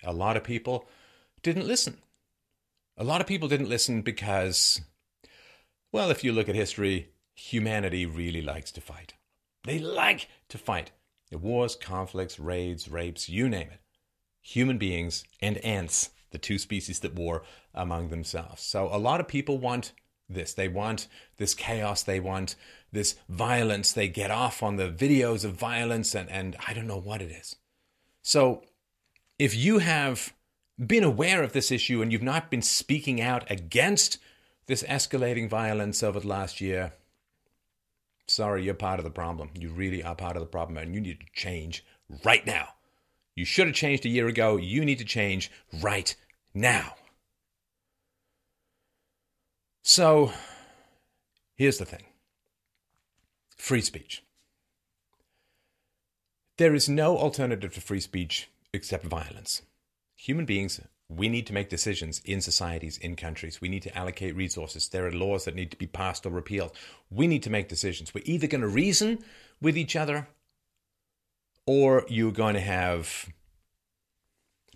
a 0.05 0.13
lot 0.13 0.37
of 0.37 0.43
people 0.43 0.87
didn't 1.41 1.67
listen. 1.67 1.97
A 2.97 3.03
lot 3.03 3.21
of 3.21 3.27
people 3.27 3.47
didn't 3.47 3.69
listen 3.69 4.01
because 4.01 4.81
well, 5.91 6.11
if 6.11 6.23
you 6.23 6.33
look 6.33 6.49
at 6.49 6.55
history, 6.55 7.11
humanity 7.35 8.05
really 8.05 8.41
likes 8.41 8.71
to 8.73 8.81
fight. 8.81 9.13
They 9.63 9.79
like 9.79 10.27
to 10.49 10.57
fight. 10.57 10.91
The 11.31 11.37
Wars, 11.37 11.75
conflicts, 11.75 12.39
raids, 12.39 12.89
rapes, 12.89 13.29
you 13.29 13.47
name 13.47 13.69
it. 13.71 13.79
Human 14.41 14.77
beings 14.77 15.23
and 15.41 15.57
ants, 15.59 16.09
the 16.31 16.37
two 16.37 16.59
species 16.59 16.99
that 16.99 17.15
war 17.15 17.43
among 17.73 18.09
themselves. 18.09 18.61
So 18.61 18.89
a 18.91 18.97
lot 18.99 19.19
of 19.19 19.27
people 19.27 19.57
want 19.57 19.93
this. 20.27 20.53
They 20.53 20.67
want 20.67 21.07
this 21.37 21.53
chaos. 21.53 22.03
They 22.03 22.19
want 22.19 22.55
this 22.91 23.15
violence. 23.29 23.93
They 23.93 24.07
get 24.07 24.31
off 24.31 24.61
on 24.61 24.75
the 24.75 24.89
videos 24.89 25.45
of 25.45 25.53
violence 25.53 26.13
and, 26.13 26.29
and 26.29 26.55
I 26.67 26.73
don't 26.73 26.87
know 26.87 26.99
what 26.99 27.21
it 27.21 27.31
is. 27.31 27.55
So 28.21 28.63
if 29.37 29.55
you 29.55 29.79
have 29.79 30.33
been 30.77 31.03
aware 31.03 31.43
of 31.43 31.53
this 31.53 31.71
issue 31.71 32.01
and 32.01 32.11
you've 32.11 32.21
not 32.21 32.49
been 32.49 32.61
speaking 32.61 33.21
out 33.21 33.49
against 33.49 34.17
this 34.67 34.83
escalating 34.83 35.49
violence 35.49 36.03
over 36.03 36.19
the 36.19 36.27
last 36.27 36.61
year, 36.61 36.93
sorry, 38.27 38.63
you're 38.63 38.73
part 38.73 38.99
of 38.99 39.03
the 39.05 39.11
problem. 39.11 39.49
You 39.57 39.69
really 39.69 40.03
are 40.03 40.15
part 40.15 40.35
of 40.35 40.41
the 40.41 40.47
problem 40.47 40.77
and 40.77 40.93
you 40.93 41.01
need 41.01 41.19
to 41.19 41.25
change 41.33 41.85
right 42.23 42.45
now. 42.45 42.69
You 43.35 43.45
should 43.45 43.67
have 43.67 43.75
changed 43.75 44.05
a 44.05 44.09
year 44.09 44.27
ago. 44.27 44.57
You 44.57 44.85
need 44.85 44.99
to 44.99 45.05
change 45.05 45.51
right 45.81 46.15
now. 46.53 46.95
So, 49.83 50.31
here's 51.55 51.77
the 51.77 51.85
thing 51.85 52.05
free 53.57 53.81
speech. 53.81 54.23
There 56.57 56.73
is 56.73 56.87
no 56.87 57.17
alternative 57.17 57.73
to 57.73 57.81
free 57.81 57.99
speech 57.99 58.49
except 58.75 59.05
violence. 59.05 59.61
Human 60.15 60.45
beings, 60.45 60.79
we 61.09 61.29
need 61.29 61.47
to 61.47 61.53
make 61.53 61.69
decisions 61.69 62.21
in 62.25 62.41
societies, 62.41 62.97
in 62.97 63.15
countries. 63.15 63.61
We 63.61 63.69
need 63.69 63.83
to 63.83 63.97
allocate 63.97 64.35
resources. 64.35 64.89
There 64.89 65.05
are 65.05 65.11
laws 65.11 65.45
that 65.45 65.55
need 65.55 65.71
to 65.71 65.77
be 65.77 65.87
passed 65.87 66.25
or 66.25 66.29
repealed. 66.29 66.73
We 67.09 67.27
need 67.27 67.43
to 67.43 67.49
make 67.49 67.69
decisions. 67.69 68.13
We're 68.13 68.23
either 68.25 68.47
going 68.47 68.61
to 68.61 68.67
reason 68.67 69.23
with 69.61 69.77
each 69.77 69.95
other 69.95 70.27
or 71.65 72.05
you're 72.07 72.31
going 72.31 72.55
to 72.55 72.61
have 72.61 73.27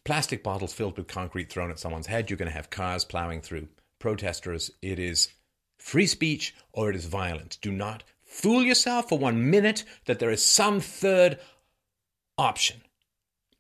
plastic 0.04 0.44
bottles 0.44 0.74
filled 0.74 0.98
with 0.98 1.08
concrete 1.08 1.52
thrown 1.52 1.72
at 1.72 1.80
someone's 1.80 2.08
head. 2.08 2.30
You're 2.30 2.38
going 2.38 2.50
to 2.50 2.56
have 2.56 2.70
cars 2.70 3.06
plowing 3.06 3.42
through 3.42 3.68
protesters, 4.00 4.72
it 4.82 4.98
is 4.98 5.30
free 5.78 6.08
speech 6.08 6.56
or 6.74 6.90
it 6.90 6.96
is 6.96 7.06
violence. 7.06 7.58
Do 7.58 7.72
not 7.72 8.04
fool 8.24 8.64
yourself 8.64 9.10
for 9.10 9.20
one 9.20 9.50
minute 9.50 9.84
that 10.06 10.20
there 10.20 10.32
is 10.32 10.44
some 10.44 10.80
third 10.80 11.40
option. 12.38 12.82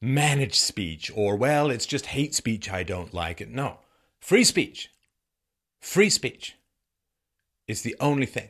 Managed 0.01 0.55
speech, 0.55 1.11
or, 1.13 1.35
well, 1.35 1.69
it's 1.69 1.85
just 1.85 2.07
hate 2.07 2.33
speech, 2.33 2.69
I 2.69 2.83
don't 2.83 3.13
like 3.13 3.41
it. 3.41 3.49
No. 3.49 3.79
Free 4.21 4.43
speech. 4.43 4.89
Free 5.81 6.09
speech 6.09 6.55
is 7.67 7.81
the 7.81 7.95
only 7.99 8.25
thing 8.25 8.49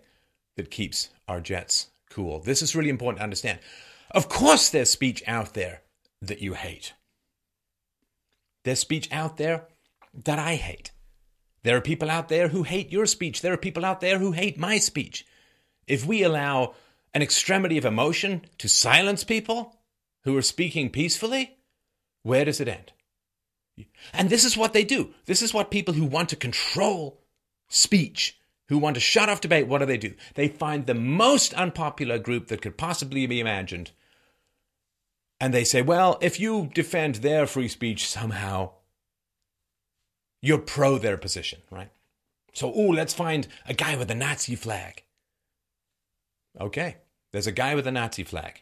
that 0.57 0.71
keeps 0.71 1.09
our 1.27 1.41
jets 1.41 1.87
cool. 2.09 2.39
This 2.39 2.61
is 2.61 2.75
really 2.75 2.89
important 2.89 3.19
to 3.19 3.23
understand. 3.23 3.59
Of 4.11 4.29
course, 4.29 4.69
there's 4.69 4.89
speech 4.89 5.23
out 5.27 5.53
there 5.53 5.81
that 6.21 6.41
you 6.41 6.53
hate. 6.53 6.93
There's 8.63 8.79
speech 8.79 9.07
out 9.11 9.37
there 9.37 9.65
that 10.25 10.39
I 10.39 10.55
hate. 10.55 10.91
There 11.63 11.77
are 11.77 11.81
people 11.81 12.09
out 12.09 12.29
there 12.29 12.49
who 12.49 12.63
hate 12.63 12.91
your 12.91 13.05
speech. 13.05 13.41
There 13.41 13.53
are 13.53 13.57
people 13.57 13.85
out 13.85 14.01
there 14.01 14.19
who 14.19 14.31
hate 14.31 14.57
my 14.57 14.77
speech. 14.77 15.25
If 15.87 16.05
we 16.05 16.23
allow 16.23 16.75
an 17.13 17.21
extremity 17.21 17.77
of 17.77 17.85
emotion 17.85 18.41
to 18.59 18.67
silence 18.67 19.23
people 19.23 19.78
who 20.23 20.35
are 20.37 20.41
speaking 20.41 20.89
peacefully, 20.89 21.57
where 22.23 22.45
does 22.45 22.59
it 22.59 22.67
end? 22.67 22.91
And 24.13 24.29
this 24.29 24.43
is 24.43 24.57
what 24.57 24.73
they 24.73 24.83
do. 24.83 25.13
This 25.25 25.41
is 25.41 25.53
what 25.53 25.71
people 25.71 25.93
who 25.93 26.05
want 26.05 26.29
to 26.29 26.35
control 26.35 27.21
speech, 27.69 28.37
who 28.67 28.77
want 28.77 28.95
to 28.95 28.99
shut 28.99 29.29
off 29.29 29.41
debate, 29.41 29.67
what 29.67 29.79
do 29.79 29.85
they 29.85 29.97
do? 29.97 30.13
They 30.35 30.47
find 30.47 30.85
the 30.85 30.93
most 30.93 31.53
unpopular 31.53 32.19
group 32.19 32.47
that 32.47 32.61
could 32.61 32.77
possibly 32.77 33.25
be 33.25 33.39
imagined. 33.39 33.91
And 35.39 35.53
they 35.53 35.63
say, 35.63 35.81
well, 35.81 36.17
if 36.21 36.39
you 36.39 36.69
defend 36.73 37.15
their 37.15 37.47
free 37.47 37.69
speech 37.69 38.07
somehow, 38.07 38.71
you're 40.41 40.57
pro 40.57 40.97
their 40.97 41.17
position, 41.17 41.61
right? 41.71 41.91
So, 42.53 42.73
oh, 42.73 42.89
let's 42.89 43.13
find 43.13 43.47
a 43.67 43.73
guy 43.73 43.95
with 43.95 44.11
a 44.11 44.15
Nazi 44.15 44.55
flag. 44.55 45.03
Okay, 46.59 46.97
there's 47.31 47.47
a 47.47 47.51
guy 47.51 47.75
with 47.75 47.87
a 47.87 47.91
Nazi 47.91 48.23
flag. 48.23 48.61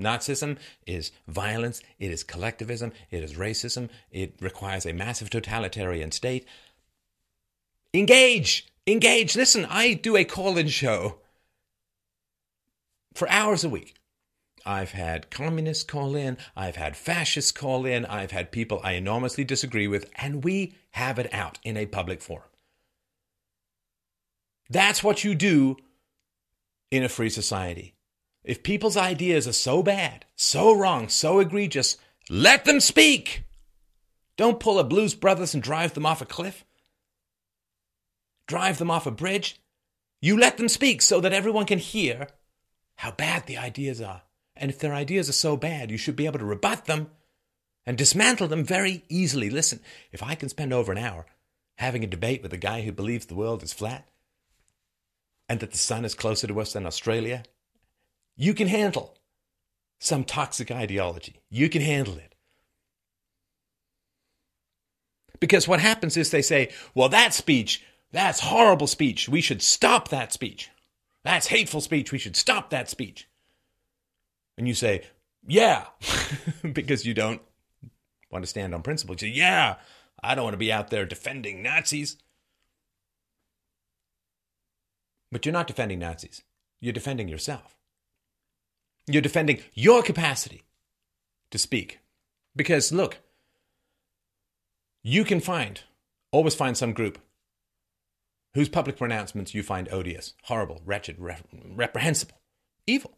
Nazism 0.00 0.58
is 0.86 1.10
violence, 1.26 1.82
it 1.98 2.10
is 2.10 2.22
collectivism, 2.22 2.92
it 3.10 3.22
is 3.22 3.34
racism, 3.34 3.88
it 4.12 4.34
requires 4.40 4.86
a 4.86 4.92
massive 4.92 5.28
totalitarian 5.28 6.12
state. 6.12 6.46
Engage! 7.92 8.68
Engage! 8.86 9.34
Listen, 9.36 9.64
I 9.64 9.94
do 9.94 10.16
a 10.16 10.24
call 10.24 10.56
in 10.56 10.68
show 10.68 11.18
for 13.14 13.28
hours 13.28 13.64
a 13.64 13.68
week. 13.68 13.94
I've 14.64 14.92
had 14.92 15.30
communists 15.30 15.84
call 15.84 16.14
in, 16.14 16.36
I've 16.54 16.76
had 16.76 16.96
fascists 16.96 17.52
call 17.52 17.86
in, 17.86 18.04
I've 18.06 18.30
had 18.30 18.52
people 18.52 18.80
I 18.84 18.92
enormously 18.92 19.42
disagree 19.42 19.88
with, 19.88 20.10
and 20.16 20.44
we 20.44 20.74
have 20.92 21.18
it 21.18 21.32
out 21.32 21.58
in 21.64 21.76
a 21.76 21.86
public 21.86 22.20
forum. 22.20 22.48
That's 24.70 25.02
what 25.02 25.24
you 25.24 25.34
do 25.34 25.76
in 26.90 27.02
a 27.02 27.08
free 27.08 27.30
society. 27.30 27.94
If 28.48 28.62
people's 28.62 28.96
ideas 28.96 29.46
are 29.46 29.52
so 29.52 29.82
bad, 29.82 30.24
so 30.34 30.74
wrong, 30.74 31.10
so 31.10 31.38
egregious, 31.38 31.98
let 32.30 32.64
them 32.64 32.80
speak. 32.80 33.44
Don't 34.38 34.58
pull 34.58 34.78
a 34.78 34.84
Blues 34.84 35.14
Brothers 35.14 35.52
and 35.52 35.62
drive 35.62 35.92
them 35.92 36.06
off 36.06 36.22
a 36.22 36.24
cliff. 36.24 36.64
Drive 38.46 38.78
them 38.78 38.90
off 38.90 39.06
a 39.06 39.10
bridge. 39.10 39.60
You 40.22 40.38
let 40.38 40.56
them 40.56 40.70
speak 40.70 41.02
so 41.02 41.20
that 41.20 41.34
everyone 41.34 41.66
can 41.66 41.78
hear 41.78 42.26
how 42.96 43.10
bad 43.10 43.44
the 43.44 43.58
ideas 43.58 44.00
are. 44.00 44.22
And 44.56 44.70
if 44.70 44.78
their 44.78 44.94
ideas 44.94 45.28
are 45.28 45.32
so 45.32 45.58
bad, 45.58 45.90
you 45.90 45.98
should 45.98 46.16
be 46.16 46.24
able 46.24 46.38
to 46.38 46.46
rebut 46.46 46.86
them 46.86 47.10
and 47.84 47.98
dismantle 47.98 48.48
them 48.48 48.64
very 48.64 49.04
easily. 49.10 49.50
Listen, 49.50 49.80
if 50.10 50.22
I 50.22 50.34
can 50.34 50.48
spend 50.48 50.72
over 50.72 50.90
an 50.90 50.96
hour 50.96 51.26
having 51.76 52.02
a 52.02 52.06
debate 52.06 52.42
with 52.42 52.54
a 52.54 52.56
guy 52.56 52.80
who 52.80 52.92
believes 52.92 53.26
the 53.26 53.34
world 53.34 53.62
is 53.62 53.74
flat 53.74 54.08
and 55.50 55.60
that 55.60 55.72
the 55.72 55.78
sun 55.78 56.06
is 56.06 56.14
closer 56.14 56.46
to 56.46 56.60
us 56.60 56.72
than 56.72 56.86
Australia, 56.86 57.42
you 58.38 58.54
can 58.54 58.68
handle 58.68 59.18
some 60.00 60.24
toxic 60.24 60.70
ideology. 60.70 61.42
You 61.50 61.68
can 61.68 61.82
handle 61.82 62.14
it. 62.14 62.34
Because 65.40 65.68
what 65.68 65.80
happens 65.80 66.16
is 66.16 66.30
they 66.30 66.40
say, 66.40 66.70
well, 66.94 67.10
that 67.10 67.34
speech, 67.34 67.84
that's 68.12 68.40
horrible 68.40 68.86
speech. 68.86 69.28
We 69.28 69.42
should 69.42 69.60
stop 69.60 70.08
that 70.08 70.32
speech. 70.32 70.70
That's 71.22 71.48
hateful 71.48 71.82
speech. 71.82 72.10
We 72.10 72.18
should 72.18 72.36
stop 72.36 72.70
that 72.70 72.88
speech 72.88 73.28
and 74.58 74.66
you 74.66 74.74
say, 74.74 75.04
yeah, 75.46 75.84
because 76.72 77.06
you 77.06 77.14
don't 77.14 77.40
want 78.30 78.42
to 78.42 78.48
stand 78.48 78.74
on 78.74 78.82
principle. 78.82 79.14
You 79.14 79.18
say, 79.18 79.28
yeah, 79.28 79.76
I 80.22 80.34
don't 80.34 80.44
want 80.44 80.54
to 80.54 80.58
be 80.58 80.72
out 80.72 80.90
there 80.90 81.06
defending 81.06 81.62
Nazis. 81.62 82.18
But 85.30 85.46
you're 85.46 85.52
not 85.52 85.68
defending 85.68 86.00
Nazis. 86.00 86.42
You're 86.80 86.92
defending 86.92 87.28
yourself. 87.28 87.77
You're 89.08 89.22
defending 89.22 89.60
your 89.74 90.02
capacity 90.02 90.62
to 91.50 91.58
speak. 91.58 91.98
Because 92.54 92.92
look, 92.92 93.18
you 95.02 95.24
can 95.24 95.40
find, 95.40 95.80
always 96.30 96.54
find 96.54 96.76
some 96.76 96.92
group 96.92 97.18
whose 98.54 98.68
public 98.68 98.96
pronouncements 98.96 99.54
you 99.54 99.62
find 99.62 99.88
odious, 99.90 100.34
horrible, 100.44 100.82
wretched, 100.84 101.16
reprehensible, 101.18 102.40
evil. 102.86 103.16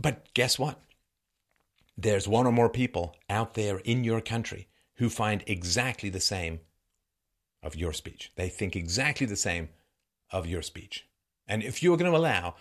But 0.00 0.32
guess 0.34 0.58
what? 0.58 0.80
There's 1.96 2.28
one 2.28 2.46
or 2.46 2.52
more 2.52 2.68
people 2.68 3.16
out 3.28 3.54
there 3.54 3.78
in 3.78 4.04
your 4.04 4.20
country 4.20 4.68
who 4.96 5.08
find 5.08 5.42
exactly 5.46 6.08
the 6.08 6.20
same 6.20 6.60
of 7.62 7.76
your 7.76 7.92
speech. 7.92 8.30
They 8.36 8.48
think 8.48 8.76
exactly 8.76 9.26
the 9.26 9.36
same 9.36 9.68
of 10.30 10.46
your 10.46 10.62
speech. 10.62 11.06
And 11.46 11.62
if 11.62 11.82
you're 11.82 11.96
going 11.96 12.10
to 12.10 12.16
allow 12.16 12.56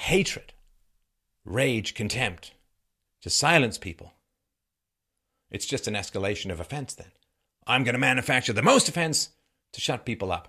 hatred, 0.00 0.54
rage, 1.44 1.94
contempt 1.94 2.52
to 3.20 3.28
silence 3.28 3.76
people, 3.76 4.14
it's 5.50 5.66
just 5.66 5.86
an 5.86 5.94
escalation 5.94 6.50
of 6.50 6.58
offense 6.58 6.94
then. 6.94 7.12
I'm 7.66 7.84
going 7.84 7.92
to 7.92 8.00
manufacture 8.00 8.54
the 8.54 8.62
most 8.62 8.88
offense 8.88 9.28
to 9.72 9.80
shut 9.80 10.06
people 10.06 10.32
up 10.32 10.48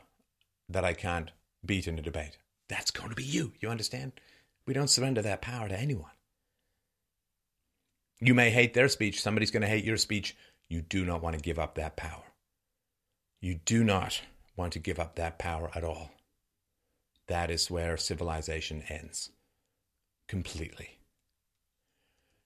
that 0.70 0.86
I 0.86 0.94
can't 0.94 1.32
beat 1.66 1.86
in 1.86 2.00
a 2.00 2.02
debate. 2.02 2.38
That's 2.70 2.92
going 2.92 3.10
to 3.10 3.16
be 3.16 3.26
you. 3.26 3.52
You 3.60 3.70
understand? 3.70 4.14
We 4.66 4.74
don't 4.74 4.90
surrender 4.90 5.22
that 5.22 5.42
power 5.42 5.68
to 5.68 5.78
anyone. 5.78 6.12
You 8.22 8.34
may 8.34 8.52
hate 8.52 8.74
their 8.74 8.88
speech, 8.88 9.22
somebody's 9.22 9.52
going 9.52 9.64
to 9.64 9.68
hate 9.68 9.84
your 9.84 9.98
speech. 9.98 10.36
You 10.70 10.82
do 10.82 11.04
not 11.04 11.22
want 11.22 11.36
to 11.36 11.42
give 11.42 11.60
up 11.60 11.76
that 11.76 11.98
power. 11.98 12.24
You 13.42 13.56
do 13.66 13.84
not 13.84 14.22
want 14.56 14.72
to 14.74 14.80
give 14.80 14.98
up 14.98 15.16
that 15.16 15.38
power 15.38 15.70
at 15.76 15.84
all. 15.84 16.12
That 17.28 17.52
is 17.52 17.70
where 17.70 17.98
civilization 17.98 18.84
ends 18.88 19.30
completely. 20.32 20.98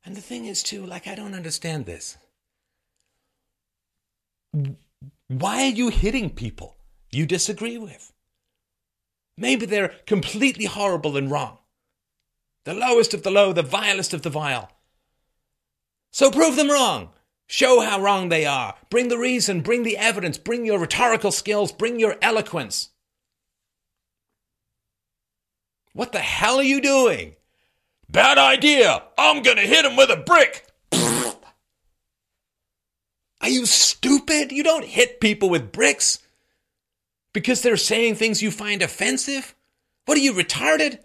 And 0.03 0.15
the 0.15 0.21
thing 0.29 0.45
is, 0.45 0.63
too, 0.63 0.83
like, 0.83 1.05
I 1.05 1.13
don't 1.13 1.35
understand 1.35 1.85
this. 1.85 2.17
Why 5.27 5.65
are 5.65 5.77
you 5.81 5.89
hitting 5.89 6.31
people 6.31 6.77
you 7.11 7.27
disagree 7.27 7.77
with? 7.77 8.11
Maybe 9.37 9.67
they're 9.67 9.93
completely 10.07 10.65
horrible 10.65 11.15
and 11.15 11.29
wrong 11.29 11.59
the 12.63 12.73
lowest 12.73 13.13
of 13.13 13.21
the 13.21 13.29
low, 13.29 13.53
the 13.53 13.61
vilest 13.61 14.11
of 14.11 14.23
the 14.23 14.31
vile. 14.31 14.71
So 16.11 16.31
prove 16.31 16.55
them 16.55 16.71
wrong. 16.71 17.09
Show 17.45 17.81
how 17.81 18.01
wrong 18.01 18.29
they 18.29 18.47
are. 18.47 18.73
Bring 18.89 19.09
the 19.09 19.19
reason, 19.19 19.61
bring 19.61 19.83
the 19.83 19.97
evidence, 19.97 20.39
bring 20.39 20.65
your 20.65 20.79
rhetorical 20.79 21.31
skills, 21.31 21.71
bring 21.71 21.99
your 21.99 22.15
eloquence. 22.23 22.89
What 25.93 26.11
the 26.11 26.25
hell 26.33 26.57
are 26.57 26.63
you 26.63 26.81
doing? 26.81 27.35
Bad 28.09 28.37
idea. 28.37 29.03
I'm 29.17 29.43
to 29.43 29.61
hit 29.61 29.85
him 29.85 29.95
with 29.95 30.09
a 30.09 30.17
brick. 30.17 30.65
Are 33.41 33.49
you 33.49 33.65
stupid? 33.65 34.51
You 34.51 34.63
don't 34.63 34.85
hit 34.85 35.19
people 35.19 35.49
with 35.49 35.71
bricks 35.71 36.19
because 37.33 37.61
they're 37.61 37.77
saying 37.77 38.15
things 38.15 38.41
you 38.41 38.49
find 38.49 38.81
offensive? 38.81 39.55
What 40.05 40.17
are 40.17 40.21
you, 40.21 40.33
retarded? 40.33 40.99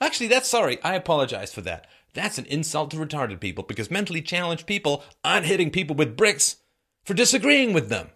Actually, 0.00 0.28
that's 0.28 0.48
sorry. 0.48 0.82
I 0.82 0.94
apologize 0.94 1.52
for 1.52 1.60
that. 1.62 1.86
That's 2.14 2.38
an 2.38 2.46
insult 2.46 2.92
to 2.92 2.96
retarded 2.96 3.40
people 3.40 3.64
because 3.64 3.90
mentally 3.90 4.22
challenged 4.22 4.66
people 4.66 5.02
aren't 5.24 5.46
hitting 5.46 5.70
people 5.70 5.96
with 5.96 6.16
bricks 6.16 6.56
for 7.04 7.12
disagreeing 7.14 7.72
with 7.72 7.88
them. 7.88 8.10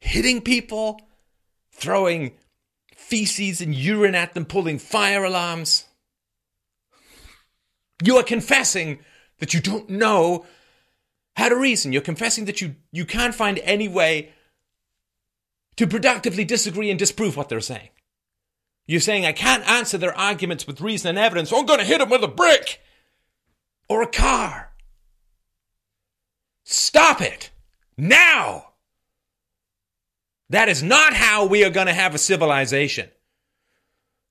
Hitting 0.00 0.40
people, 0.40 1.00
throwing 1.72 2.32
feces 2.94 3.60
and 3.60 3.74
urine 3.74 4.14
at 4.14 4.34
them, 4.34 4.44
pulling 4.44 4.78
fire 4.78 5.24
alarms. 5.24 5.84
You 8.02 8.16
are 8.16 8.22
confessing 8.22 9.00
that 9.38 9.54
you 9.54 9.60
don't 9.60 9.90
know 9.90 10.46
how 11.36 11.48
to 11.48 11.56
reason. 11.56 11.92
You're 11.92 12.02
confessing 12.02 12.44
that 12.46 12.60
you, 12.60 12.76
you 12.92 13.04
can't 13.04 13.34
find 13.34 13.58
any 13.60 13.88
way 13.88 14.32
to 15.76 15.86
productively 15.86 16.44
disagree 16.44 16.90
and 16.90 16.98
disprove 16.98 17.36
what 17.36 17.48
they're 17.48 17.60
saying. 17.60 17.90
You're 18.86 19.00
saying, 19.00 19.26
I 19.26 19.32
can't 19.32 19.68
answer 19.68 19.98
their 19.98 20.16
arguments 20.16 20.66
with 20.66 20.80
reason 20.80 21.10
and 21.10 21.18
evidence, 21.18 21.50
so 21.50 21.58
I'm 21.58 21.66
going 21.66 21.78
to 21.78 21.84
hit 21.84 21.98
them 21.98 22.08
with 22.08 22.24
a 22.24 22.28
brick 22.28 22.80
or 23.88 24.02
a 24.02 24.06
car. 24.06 24.70
Stop 26.64 27.20
it 27.20 27.50
now. 27.96 28.64
That 30.50 30.68
is 30.68 30.82
not 30.82 31.12
how 31.12 31.46
we 31.46 31.64
are 31.64 31.70
going 31.70 31.86
to 31.86 31.94
have 31.94 32.14
a 32.14 32.18
civilization. 32.18 33.10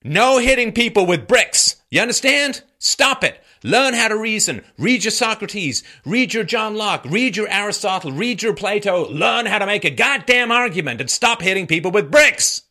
No 0.04 0.40
hitting 0.40 0.72
people 0.72 1.06
with 1.06 1.28
bricks. 1.28 1.78
You 1.92 2.02
understand? 2.02 2.64
Stop 2.80 3.24
it. 3.24 3.42
Learn 3.64 3.94
how 3.94 4.08
to 4.08 4.18
reason. 4.18 4.64
Read 4.78 5.04
your 5.04 5.12
Socrates. 5.12 5.84
Read 6.06 6.34
your 6.34 6.44
John 6.44 6.76
Locke. 6.76 7.06
Read 7.06 7.36
your 7.36 7.48
Aristotle. 7.48 8.12
Read 8.12 8.42
your 8.42 8.54
Plato. 8.54 9.10
Learn 9.10 9.46
how 9.46 9.60
to 9.60 9.66
make 9.66 9.86
a 9.86 9.90
goddamn 9.90 10.52
argument 10.52 11.02
and 11.02 11.10
stop 11.10 11.42
hitting 11.42 11.68
people 11.68 11.92
with 11.92 12.12
bricks. 12.12 12.64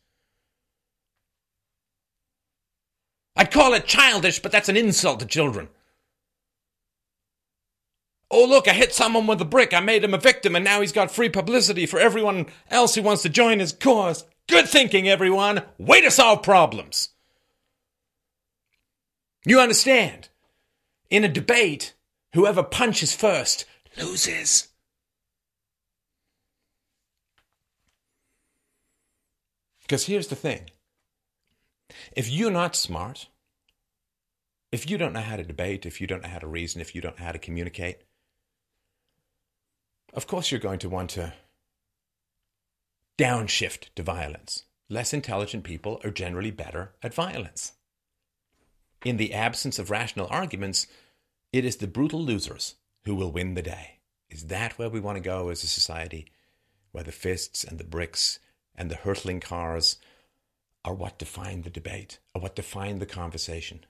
I'd 3.35 3.51
call 3.51 3.73
it 3.73 3.85
childish, 3.85 4.39
but 4.39 4.51
that's 4.51 4.69
an 4.69 4.77
insult 4.77 5.19
to 5.19 5.25
children. 5.25 5.69
Oh, 8.29 8.45
look, 8.45 8.67
I 8.67 8.73
hit 8.73 8.93
someone 8.93 9.27
with 9.27 9.39
a 9.39 9.45
brick. 9.45 9.73
I 9.73 9.79
made 9.79 10.03
him 10.03 10.13
a 10.13 10.17
victim, 10.17 10.55
and 10.55 10.65
now 10.65 10.81
he's 10.81 10.91
got 10.91 11.11
free 11.11 11.29
publicity 11.29 11.85
for 11.85 11.99
everyone 11.99 12.47
else 12.69 12.95
who 12.95 13.01
wants 13.01 13.21
to 13.23 13.29
join 13.29 13.59
his 13.59 13.71
cause. 13.71 14.25
Good 14.49 14.67
thinking, 14.67 15.07
everyone. 15.07 15.63
Way 15.77 16.01
to 16.01 16.11
solve 16.11 16.43
problems. 16.43 17.09
You 19.45 19.61
understand? 19.61 20.29
In 21.09 21.23
a 21.23 21.29
debate, 21.29 21.93
whoever 22.33 22.63
punches 22.63 23.15
first 23.15 23.65
loses. 23.97 24.67
Because 29.81 30.05
here's 30.05 30.27
the 30.27 30.35
thing 30.35 30.69
if 32.11 32.29
you're 32.29 32.51
not 32.51 32.75
smart, 32.75 33.27
if 34.71 34.89
you 34.89 34.97
don't 34.97 35.13
know 35.13 35.21
how 35.21 35.37
to 35.37 35.43
debate, 35.43 35.85
if 35.85 36.01
you 36.01 36.07
don't 36.07 36.23
know 36.23 36.29
how 36.29 36.39
to 36.39 36.47
reason, 36.47 36.81
if 36.81 36.93
you 36.93 36.99
don't 36.99 37.17
know 37.17 37.25
how 37.25 37.31
to 37.31 37.39
communicate, 37.39 37.99
of 40.13 40.27
course 40.27 40.51
you're 40.51 40.59
going 40.59 40.79
to 40.79 40.89
want 40.89 41.11
to 41.11 41.33
downshift 43.17 43.89
to 43.95 44.03
violence. 44.03 44.63
Less 44.89 45.13
intelligent 45.13 45.63
people 45.63 46.01
are 46.03 46.11
generally 46.11 46.51
better 46.51 46.93
at 47.01 47.13
violence. 47.13 47.73
In 49.03 49.17
the 49.17 49.33
absence 49.33 49.79
of 49.79 49.89
rational 49.89 50.27
arguments, 50.29 50.87
it 51.53 51.65
is 51.65 51.77
the 51.77 51.87
brutal 51.87 52.23
losers 52.23 52.75
who 53.05 53.15
will 53.15 53.31
win 53.31 53.53
the 53.53 53.61
day. 53.61 53.99
Is 54.29 54.47
that 54.47 54.77
where 54.77 54.89
we 54.89 54.99
want 54.99 55.17
to 55.17 55.23
go 55.23 55.49
as 55.49 55.63
a 55.63 55.67
society? 55.67 56.27
Where 56.91 57.03
the 57.03 57.11
fists 57.11 57.63
and 57.63 57.77
the 57.77 57.83
bricks 57.83 58.39
and 58.75 58.91
the 58.91 58.95
hurtling 58.95 59.39
cars 59.39 59.97
are 60.83 60.93
what 60.93 61.19
define 61.19 61.63
the 61.63 61.69
debate, 61.69 62.19
are 62.33 62.41
what 62.41 62.55
define 62.55 62.99
the 62.99 63.05
conversation. 63.05 63.85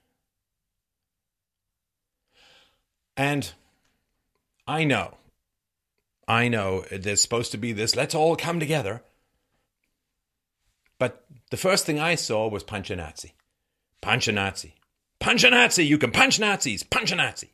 And 3.15 3.51
I 4.67 4.83
know, 4.83 5.17
I 6.27 6.47
know 6.47 6.85
there's 6.91 7.21
supposed 7.21 7.51
to 7.51 7.57
be 7.57 7.71
this, 7.71 7.95
let's 7.95 8.15
all 8.15 8.35
come 8.35 8.59
together. 8.59 9.01
But 10.99 11.25
the 11.51 11.57
first 11.57 11.85
thing 11.85 11.99
I 11.99 12.15
saw 12.15 12.47
was 12.47 12.63
punch 12.63 12.89
a 12.89 12.95
Nazi. 12.95 13.33
Nazi. 14.03 14.76
Punch 15.19 15.43
a 15.43 15.49
Nazi. 15.49 15.85
You 15.85 15.97
can 15.97 16.11
punch 16.11 16.39
Nazis. 16.39 16.83
Punch 16.83 17.11
a 17.11 17.15
Nazi. 17.15 17.49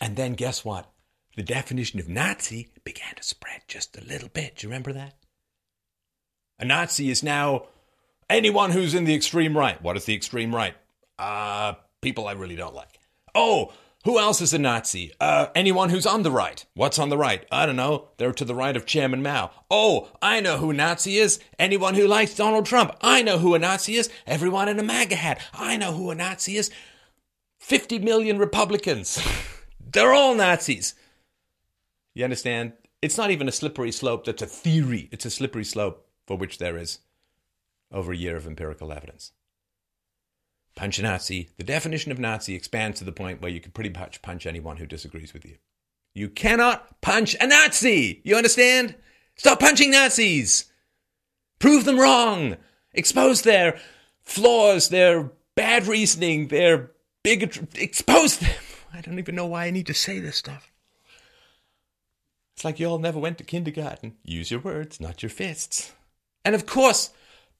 And 0.00 0.16
then 0.16 0.32
guess 0.32 0.64
what? 0.64 0.90
The 1.36 1.42
definition 1.42 2.00
of 2.00 2.08
Nazi 2.08 2.68
began 2.84 3.14
to 3.16 3.22
spread 3.22 3.62
just 3.68 3.96
a 3.96 4.04
little 4.04 4.28
bit. 4.28 4.56
Do 4.56 4.66
you 4.66 4.70
remember 4.70 4.92
that? 4.92 5.14
A 6.58 6.64
Nazi 6.64 7.08
is 7.08 7.22
now 7.22 7.66
anyone 8.28 8.70
who's 8.70 8.94
in 8.94 9.04
the 9.04 9.14
extreme 9.14 9.56
right. 9.56 9.80
What 9.80 9.96
is 9.96 10.04
the 10.04 10.14
extreme 10.14 10.54
right? 10.54 10.74
Uh, 11.18 11.74
people 12.00 12.26
I 12.26 12.32
really 12.32 12.56
don't 12.56 12.74
like. 12.74 12.98
Oh, 13.34 13.72
who 14.04 14.18
else 14.18 14.40
is 14.40 14.52
a 14.52 14.58
Nazi? 14.58 15.12
Uh, 15.20 15.46
anyone 15.54 15.90
who's 15.90 16.06
on 16.06 16.22
the 16.22 16.30
right. 16.30 16.64
What's 16.74 16.98
on 16.98 17.08
the 17.08 17.16
right? 17.16 17.46
I 17.52 17.66
don't 17.66 17.76
know. 17.76 18.08
They're 18.16 18.32
to 18.32 18.44
the 18.44 18.54
right 18.54 18.76
of 18.76 18.84
Chairman 18.84 19.22
Mao. 19.22 19.52
Oh, 19.70 20.10
I 20.20 20.40
know 20.40 20.58
who 20.58 20.72
Nazi 20.72 21.18
is. 21.18 21.38
Anyone 21.58 21.94
who 21.94 22.06
likes 22.08 22.34
Donald 22.34 22.66
Trump. 22.66 22.96
I 23.00 23.22
know 23.22 23.38
who 23.38 23.54
a 23.54 23.60
Nazi 23.60 23.94
is. 23.94 24.10
Everyone 24.26 24.68
in 24.68 24.78
a 24.78 24.82
MAGA 24.82 25.14
hat. 25.14 25.40
I 25.54 25.76
know 25.76 25.92
who 25.92 26.10
a 26.10 26.16
Nazi 26.16 26.56
is. 26.56 26.70
50 27.60 28.00
million 28.00 28.38
Republicans. 28.38 29.22
They're 29.92 30.12
all 30.12 30.34
Nazis. 30.34 30.94
You 32.14 32.24
understand? 32.24 32.72
It's 33.00 33.16
not 33.16 33.30
even 33.30 33.48
a 33.48 33.52
slippery 33.52 33.92
slope 33.92 34.24
that's 34.24 34.42
a 34.42 34.46
theory. 34.46 35.08
It's 35.12 35.26
a 35.26 35.30
slippery 35.30 35.64
slope 35.64 36.08
for 36.26 36.36
which 36.36 36.58
there 36.58 36.76
is 36.76 36.98
over 37.92 38.12
a 38.12 38.16
year 38.16 38.36
of 38.36 38.46
empirical 38.46 38.92
evidence. 38.92 39.32
Punch 40.74 40.98
a 40.98 41.02
Nazi. 41.02 41.50
The 41.58 41.64
definition 41.64 42.12
of 42.12 42.18
Nazi 42.18 42.54
expands 42.54 42.98
to 42.98 43.04
the 43.04 43.12
point 43.12 43.40
where 43.40 43.50
you 43.50 43.60
can 43.60 43.72
pretty 43.72 43.90
much 43.90 44.22
punch 44.22 44.46
anyone 44.46 44.78
who 44.78 44.86
disagrees 44.86 45.32
with 45.32 45.44
you. 45.44 45.56
You 46.14 46.28
cannot 46.28 47.00
punch 47.00 47.36
a 47.40 47.46
Nazi. 47.46 48.20
You 48.24 48.36
understand? 48.36 48.94
Stop 49.36 49.60
punching 49.60 49.90
Nazis. 49.90 50.66
Prove 51.58 51.84
them 51.84 51.98
wrong. 51.98 52.56
Expose 52.92 53.42
their 53.42 53.78
flaws, 54.22 54.88
their 54.88 55.30
bad 55.54 55.86
reasoning, 55.86 56.48
their 56.48 56.90
bigotry. 57.22 57.66
Expose 57.76 58.38
them. 58.38 58.54
I 58.92 59.00
don't 59.00 59.18
even 59.18 59.34
know 59.34 59.46
why 59.46 59.66
I 59.66 59.70
need 59.70 59.86
to 59.86 59.94
say 59.94 60.20
this 60.20 60.36
stuff. 60.36 60.70
It's 62.54 62.64
like 62.64 62.78
you 62.78 62.86
all 62.86 62.98
never 62.98 63.18
went 63.18 63.38
to 63.38 63.44
kindergarten. 63.44 64.16
Use 64.22 64.50
your 64.50 64.60
words, 64.60 65.00
not 65.00 65.22
your 65.22 65.30
fists. 65.30 65.92
And 66.44 66.54
of 66.54 66.66
course, 66.66 67.10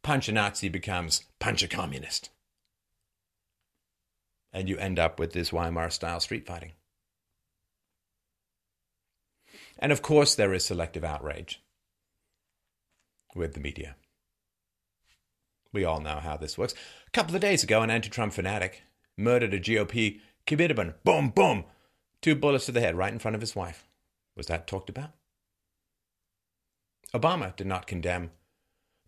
punch 0.03 0.29
a 0.29 0.33
Nazi 0.33 0.69
becomes 0.69 1.25
punch 1.39 1.63
a 1.63 1.69
communist. 1.69 2.29
And 4.53 4.69
you 4.69 4.77
end 4.77 4.99
up 4.99 5.19
with 5.19 5.33
this 5.33 5.53
Weimar 5.53 5.91
style 5.91 6.21
street 6.21 6.47
fighting. 6.47 6.73
And 9.79 9.93
of 9.93 10.03
course, 10.03 10.35
there 10.35 10.53
is 10.53 10.65
selective 10.65 11.05
outrage 11.05 11.63
with 13.35 13.55
the 13.55 13.61
media. 13.61 13.97
We 15.73 15.85
all 15.85 16.01
know 16.01 16.21
how 16.21 16.37
this 16.37 16.59
works. 16.59 16.75
A 17.07 17.11
couple 17.11 17.35
of 17.35 17.41
days 17.41 17.65
ago, 17.65 17.83
an 17.83 17.91
anti 17.91 18.11
Trump 18.11 18.35
fanatic 18.35 18.83
murdered 19.17 19.55
a 19.55 19.61
GOP 19.61 20.21
committeeman. 20.47 20.95
Boom, 21.03 21.31
boom. 21.31 21.65
Two 22.21 22.37
bullets 22.37 22.67
to 22.67 22.73
the 22.73 22.81
head 22.81 22.97
right 22.97 23.13
in 23.13 23.19
front 23.19 23.35
of 23.35 23.41
his 23.41 23.57
wife. 23.57 23.89
Was 24.37 24.47
that 24.47 24.67
talked 24.67 24.91
about? 24.91 25.11
Obama 27.15 27.55
did 27.57 27.67
not 27.67 27.87
condemn 27.87 28.31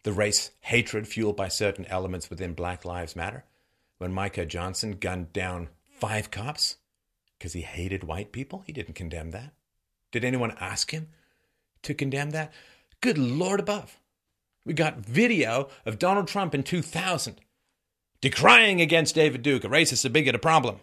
the 0.03 0.13
race 0.13 0.51
hatred 0.61 1.09
fueled 1.09 1.37
by 1.37 1.49
certain 1.49 1.87
elements 1.87 2.29
within 2.29 2.53
Black 2.53 2.85
Lives 2.85 3.17
Matter 3.17 3.45
when 3.99 4.13
Micah 4.13 4.47
Johnson 4.47 4.93
gunned 4.93 5.33
down 5.33 5.69
five 6.01 6.31
cops 6.31 6.77
because 7.39 7.53
he 7.53 7.63
hated 7.63 8.05
white 8.05 8.33
people? 8.33 8.63
He 8.67 8.73
didn't 8.73 8.95
condemn 8.95 9.31
that. 9.31 9.53
Did 10.13 10.25
anyone 10.25 10.57
ask 10.61 10.91
him 10.91 11.09
to 11.83 11.95
condemn 11.95 12.31
that? 12.31 12.53
Good 13.01 13.19
Lord 13.19 13.61
above. 13.61 13.99
We 14.65 14.73
got 14.73 14.99
video 14.99 15.69
of 15.85 15.99
Donald 15.99 16.29
Trump 16.29 16.55
in 16.55 16.63
2000 16.63 17.41
decrying 18.23 18.81
against 18.81 19.15
David 19.15 19.43
Duke, 19.43 19.65
a 19.65 19.69
racist, 19.69 20.05
a 20.07 20.11
bigot, 20.11 20.35
a 20.35 20.39
problem. 20.39 20.81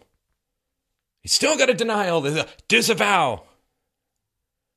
He's 1.22 1.32
still 1.32 1.56
got 1.56 1.68
all 1.90 2.20
this, 2.20 2.38
uh, 2.38 2.46
disavow. 2.68 3.42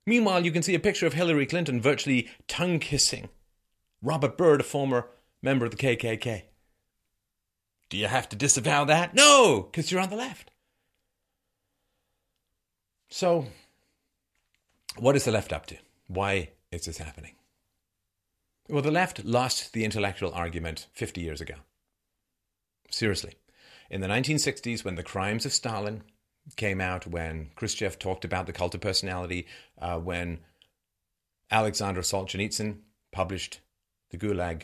Meanwhile, 0.07 0.45
you 0.45 0.51
can 0.51 0.63
see 0.63 0.73
a 0.73 0.79
picture 0.79 1.05
of 1.05 1.13
Hillary 1.13 1.45
Clinton 1.45 1.81
virtually 1.81 2.29
tongue 2.47 2.79
kissing 2.79 3.29
Robert 4.01 4.37
Byrd, 4.37 4.61
a 4.61 4.63
former 4.63 5.07
member 5.41 5.65
of 5.65 5.71
the 5.71 5.77
KKK. 5.77 6.43
Do 7.89 7.97
you 7.97 8.07
have 8.07 8.29
to 8.29 8.35
disavow 8.35 8.85
that? 8.85 9.13
No, 9.13 9.67
because 9.71 9.91
you're 9.91 10.01
on 10.01 10.09
the 10.09 10.15
left. 10.15 10.51
So, 13.09 13.45
what 14.97 15.15
is 15.15 15.25
the 15.25 15.31
left 15.31 15.53
up 15.53 15.65
to? 15.67 15.77
Why 16.07 16.49
is 16.71 16.85
this 16.85 16.97
happening? 16.97 17.35
Well, 18.67 18.81
the 18.81 18.91
left 18.91 19.23
lost 19.23 19.73
the 19.73 19.85
intellectual 19.85 20.33
argument 20.33 20.87
50 20.93 21.21
years 21.21 21.39
ago. 21.39 21.55
Seriously. 22.89 23.35
In 23.89 24.01
the 24.01 24.07
1960s, 24.07 24.83
when 24.83 24.95
the 24.95 25.03
crimes 25.03 25.45
of 25.45 25.53
Stalin 25.53 26.03
came 26.55 26.81
out, 26.81 27.05
when 27.05 27.51
Khrushchev 27.55 27.99
talked 27.99 28.25
about 28.25 28.47
the 28.47 28.53
cult 28.53 28.73
of 28.73 28.81
personality, 28.81 29.47
uh, 29.79 29.99
when 29.99 30.39
Alexander 31.51 32.01
Solzhenitsyn 32.01 32.79
published 33.11 33.59
The 34.09 34.17
Gulag 34.17 34.63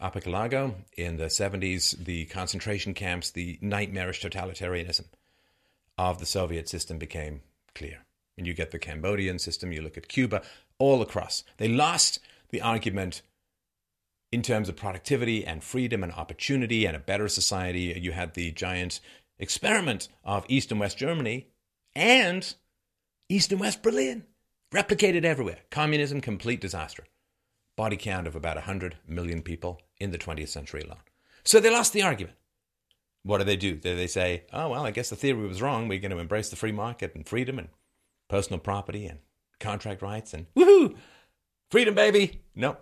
Archipelago 0.00 0.76
in 0.96 1.16
the 1.16 1.24
70s, 1.26 2.04
the 2.04 2.26
concentration 2.26 2.94
camps, 2.94 3.30
the 3.30 3.58
nightmarish 3.60 4.22
totalitarianism 4.22 5.06
of 5.96 6.20
the 6.20 6.26
Soviet 6.26 6.68
system 6.68 6.98
became 6.98 7.40
clear. 7.74 8.04
And 8.36 8.46
you 8.46 8.54
get 8.54 8.70
the 8.70 8.78
Cambodian 8.78 9.38
system, 9.38 9.72
you 9.72 9.82
look 9.82 9.96
at 9.96 10.08
Cuba, 10.08 10.42
all 10.78 11.02
across. 11.02 11.42
They 11.56 11.68
lost 11.68 12.20
the 12.50 12.60
argument 12.60 13.22
in 14.30 14.42
terms 14.42 14.68
of 14.68 14.76
productivity 14.76 15.44
and 15.44 15.64
freedom 15.64 16.04
and 16.04 16.12
opportunity 16.12 16.86
and 16.86 16.94
a 16.94 17.00
better 17.00 17.28
society. 17.28 17.98
You 18.00 18.12
had 18.12 18.34
the 18.34 18.52
giant 18.52 19.00
experiment 19.38 20.08
of 20.24 20.44
East 20.48 20.70
and 20.70 20.78
West 20.78 20.98
Germany 20.98 21.48
and 21.96 22.54
East 23.28 23.50
and 23.50 23.60
West 23.60 23.82
Berlin, 23.82 24.24
replicated 24.72 25.24
everywhere. 25.24 25.58
Communism, 25.70 26.20
complete 26.20 26.60
disaster. 26.60 27.04
Body 27.78 27.96
count 27.96 28.26
of 28.26 28.34
about 28.34 28.56
100 28.56 28.96
million 29.06 29.40
people 29.40 29.80
in 29.98 30.10
the 30.10 30.18
20th 30.18 30.48
century 30.48 30.82
alone. 30.82 30.98
So 31.44 31.60
they 31.60 31.70
lost 31.70 31.92
the 31.92 32.02
argument. 32.02 32.36
What 33.22 33.38
do 33.38 33.44
they 33.44 33.54
do? 33.54 33.76
They 33.76 34.08
say, 34.08 34.42
oh, 34.52 34.70
well, 34.70 34.84
I 34.84 34.90
guess 34.90 35.10
the 35.10 35.16
theory 35.16 35.46
was 35.46 35.62
wrong. 35.62 35.86
We're 35.86 36.00
going 36.00 36.10
to 36.10 36.18
embrace 36.18 36.50
the 36.50 36.56
free 36.56 36.72
market 36.72 37.14
and 37.14 37.24
freedom 37.24 37.56
and 37.56 37.68
personal 38.28 38.58
property 38.58 39.06
and 39.06 39.20
contract 39.60 40.02
rights 40.02 40.34
and 40.34 40.46
woohoo, 40.56 40.96
freedom, 41.70 41.94
baby. 41.94 42.40
No, 42.56 42.78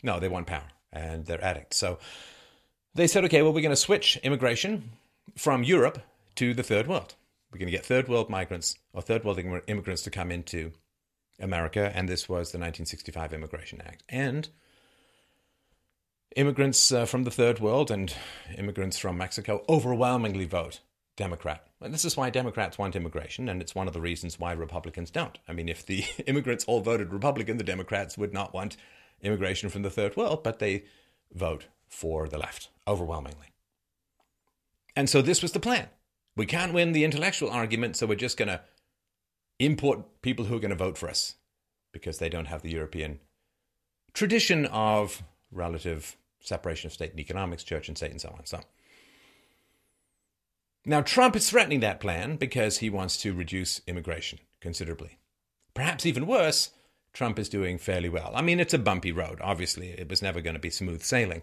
no, 0.00 0.20
they 0.20 0.28
want 0.28 0.46
power 0.46 0.68
and 0.92 1.26
they're 1.26 1.44
addicts. 1.44 1.76
So 1.76 1.98
they 2.94 3.08
said, 3.08 3.24
okay, 3.24 3.42
well, 3.42 3.52
we're 3.52 3.62
going 3.62 3.70
to 3.70 3.76
switch 3.76 4.16
immigration 4.22 4.92
from 5.36 5.64
Europe 5.64 5.98
to 6.36 6.54
the 6.54 6.62
third 6.62 6.86
world. 6.86 7.16
We're 7.50 7.58
going 7.58 7.72
to 7.72 7.76
get 7.76 7.84
third 7.84 8.06
world 8.06 8.30
migrants 8.30 8.76
or 8.92 9.02
third 9.02 9.24
world 9.24 9.40
immigrants 9.66 10.02
to 10.02 10.10
come 10.10 10.30
into 10.30 10.70
America. 11.40 11.92
And 11.94 12.08
this 12.08 12.28
was 12.28 12.52
the 12.52 12.58
1965 12.58 13.32
Immigration 13.32 13.80
Act. 13.84 14.02
And 14.08 14.48
immigrants 16.34 16.92
uh, 16.92 17.06
from 17.06 17.24
the 17.24 17.30
third 17.30 17.60
world 17.60 17.90
and 17.90 18.14
immigrants 18.56 18.98
from 18.98 19.16
Mexico 19.16 19.64
overwhelmingly 19.68 20.44
vote 20.44 20.80
Democrat. 21.16 21.66
And 21.80 21.92
this 21.92 22.04
is 22.04 22.16
why 22.16 22.30
Democrats 22.30 22.78
want 22.78 22.94
immigration, 22.94 23.48
and 23.48 23.60
it's 23.60 23.74
one 23.74 23.86
of 23.86 23.94
the 23.94 24.00
reasons 24.00 24.38
why 24.38 24.52
Republicans 24.52 25.10
don't. 25.10 25.38
I 25.48 25.52
mean, 25.52 25.68
if 25.68 25.84
the 25.84 26.04
immigrants 26.26 26.64
all 26.64 26.80
voted 26.80 27.12
Republican, 27.12 27.56
the 27.56 27.64
Democrats 27.64 28.16
would 28.18 28.32
not 28.32 28.54
want 28.54 28.76
immigration 29.22 29.70
from 29.70 29.82
the 29.82 29.90
third 29.90 30.16
world, 30.16 30.42
but 30.42 30.58
they 30.58 30.84
vote 31.32 31.66
for 31.88 32.28
the 32.28 32.38
left 32.38 32.68
overwhelmingly. 32.86 33.52
And 34.94 35.08
so 35.08 35.22
this 35.22 35.42
was 35.42 35.52
the 35.52 35.60
plan. 35.60 35.88
We 36.36 36.46
can't 36.46 36.74
win 36.74 36.92
the 36.92 37.04
intellectual 37.04 37.50
argument, 37.50 37.96
so 37.96 38.06
we're 38.06 38.14
just 38.14 38.36
going 38.36 38.48
to 38.48 38.60
import 39.58 40.22
people 40.22 40.46
who 40.46 40.56
are 40.56 40.60
going 40.60 40.70
to 40.70 40.76
vote 40.76 40.98
for 40.98 41.08
us 41.08 41.36
because 41.92 42.18
they 42.18 42.28
don't 42.28 42.46
have 42.46 42.62
the 42.62 42.70
European 42.70 43.20
tradition 44.12 44.66
of 44.66 45.22
relative 45.50 46.16
separation 46.40 46.86
of 46.86 46.92
state 46.92 47.10
and 47.10 47.20
economics, 47.20 47.64
church 47.64 47.88
and 47.88 47.96
state, 47.96 48.10
and 48.10 48.20
so 48.20 48.28
on. 48.30 48.44
So 48.44 48.60
now 50.84 51.00
Trump 51.00 51.36
is 51.36 51.50
threatening 51.50 51.80
that 51.80 52.00
plan 52.00 52.36
because 52.36 52.78
he 52.78 52.90
wants 52.90 53.16
to 53.18 53.34
reduce 53.34 53.80
immigration 53.86 54.38
considerably. 54.60 55.18
Perhaps 55.74 56.06
even 56.06 56.26
worse, 56.26 56.70
Trump 57.12 57.38
is 57.38 57.48
doing 57.48 57.78
fairly 57.78 58.08
well. 58.08 58.32
I 58.34 58.42
mean, 58.42 58.60
it's 58.60 58.74
a 58.74 58.78
bumpy 58.78 59.10
road. 59.10 59.38
Obviously, 59.42 59.90
it 59.90 60.08
was 60.08 60.22
never 60.22 60.40
going 60.40 60.54
to 60.54 60.60
be 60.60 60.70
smooth 60.70 61.02
sailing. 61.02 61.42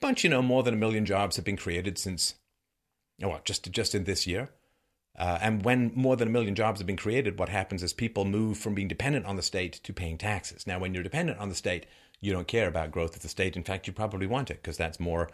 But, 0.00 0.22
you 0.24 0.30
know, 0.30 0.42
more 0.42 0.62
than 0.62 0.74
a 0.74 0.78
million 0.78 1.04
jobs 1.04 1.36
have 1.36 1.44
been 1.44 1.56
created 1.56 1.98
since, 1.98 2.34
oh, 3.22 3.28
well, 3.28 3.40
just, 3.44 3.70
just 3.70 3.94
in 3.94 4.04
this 4.04 4.26
year. 4.26 4.50
Uh, 5.18 5.38
and 5.42 5.64
when 5.64 5.92
more 5.94 6.16
than 6.16 6.28
a 6.28 6.30
million 6.30 6.54
jobs 6.54 6.80
have 6.80 6.86
been 6.86 6.96
created, 6.96 7.38
what 7.38 7.48
happens 7.48 7.82
is 7.82 7.92
people 7.92 8.24
move 8.24 8.56
from 8.56 8.74
being 8.74 8.88
dependent 8.88 9.26
on 9.26 9.36
the 9.36 9.42
state 9.42 9.74
to 9.82 9.92
paying 9.92 10.16
taxes. 10.16 10.66
Now, 10.66 10.78
when 10.78 10.94
you're 10.94 11.02
dependent 11.02 11.38
on 11.38 11.48
the 11.48 11.54
state, 11.54 11.86
you 12.20 12.32
don't 12.32 12.48
care 12.48 12.68
about 12.68 12.90
growth 12.90 13.16
of 13.16 13.22
the 13.22 13.28
state. 13.28 13.56
In 13.56 13.64
fact, 13.64 13.86
you 13.86 13.92
probably 13.92 14.26
want 14.26 14.50
it 14.50 14.62
because 14.62 14.76
that's 14.76 15.00
more, 15.00 15.28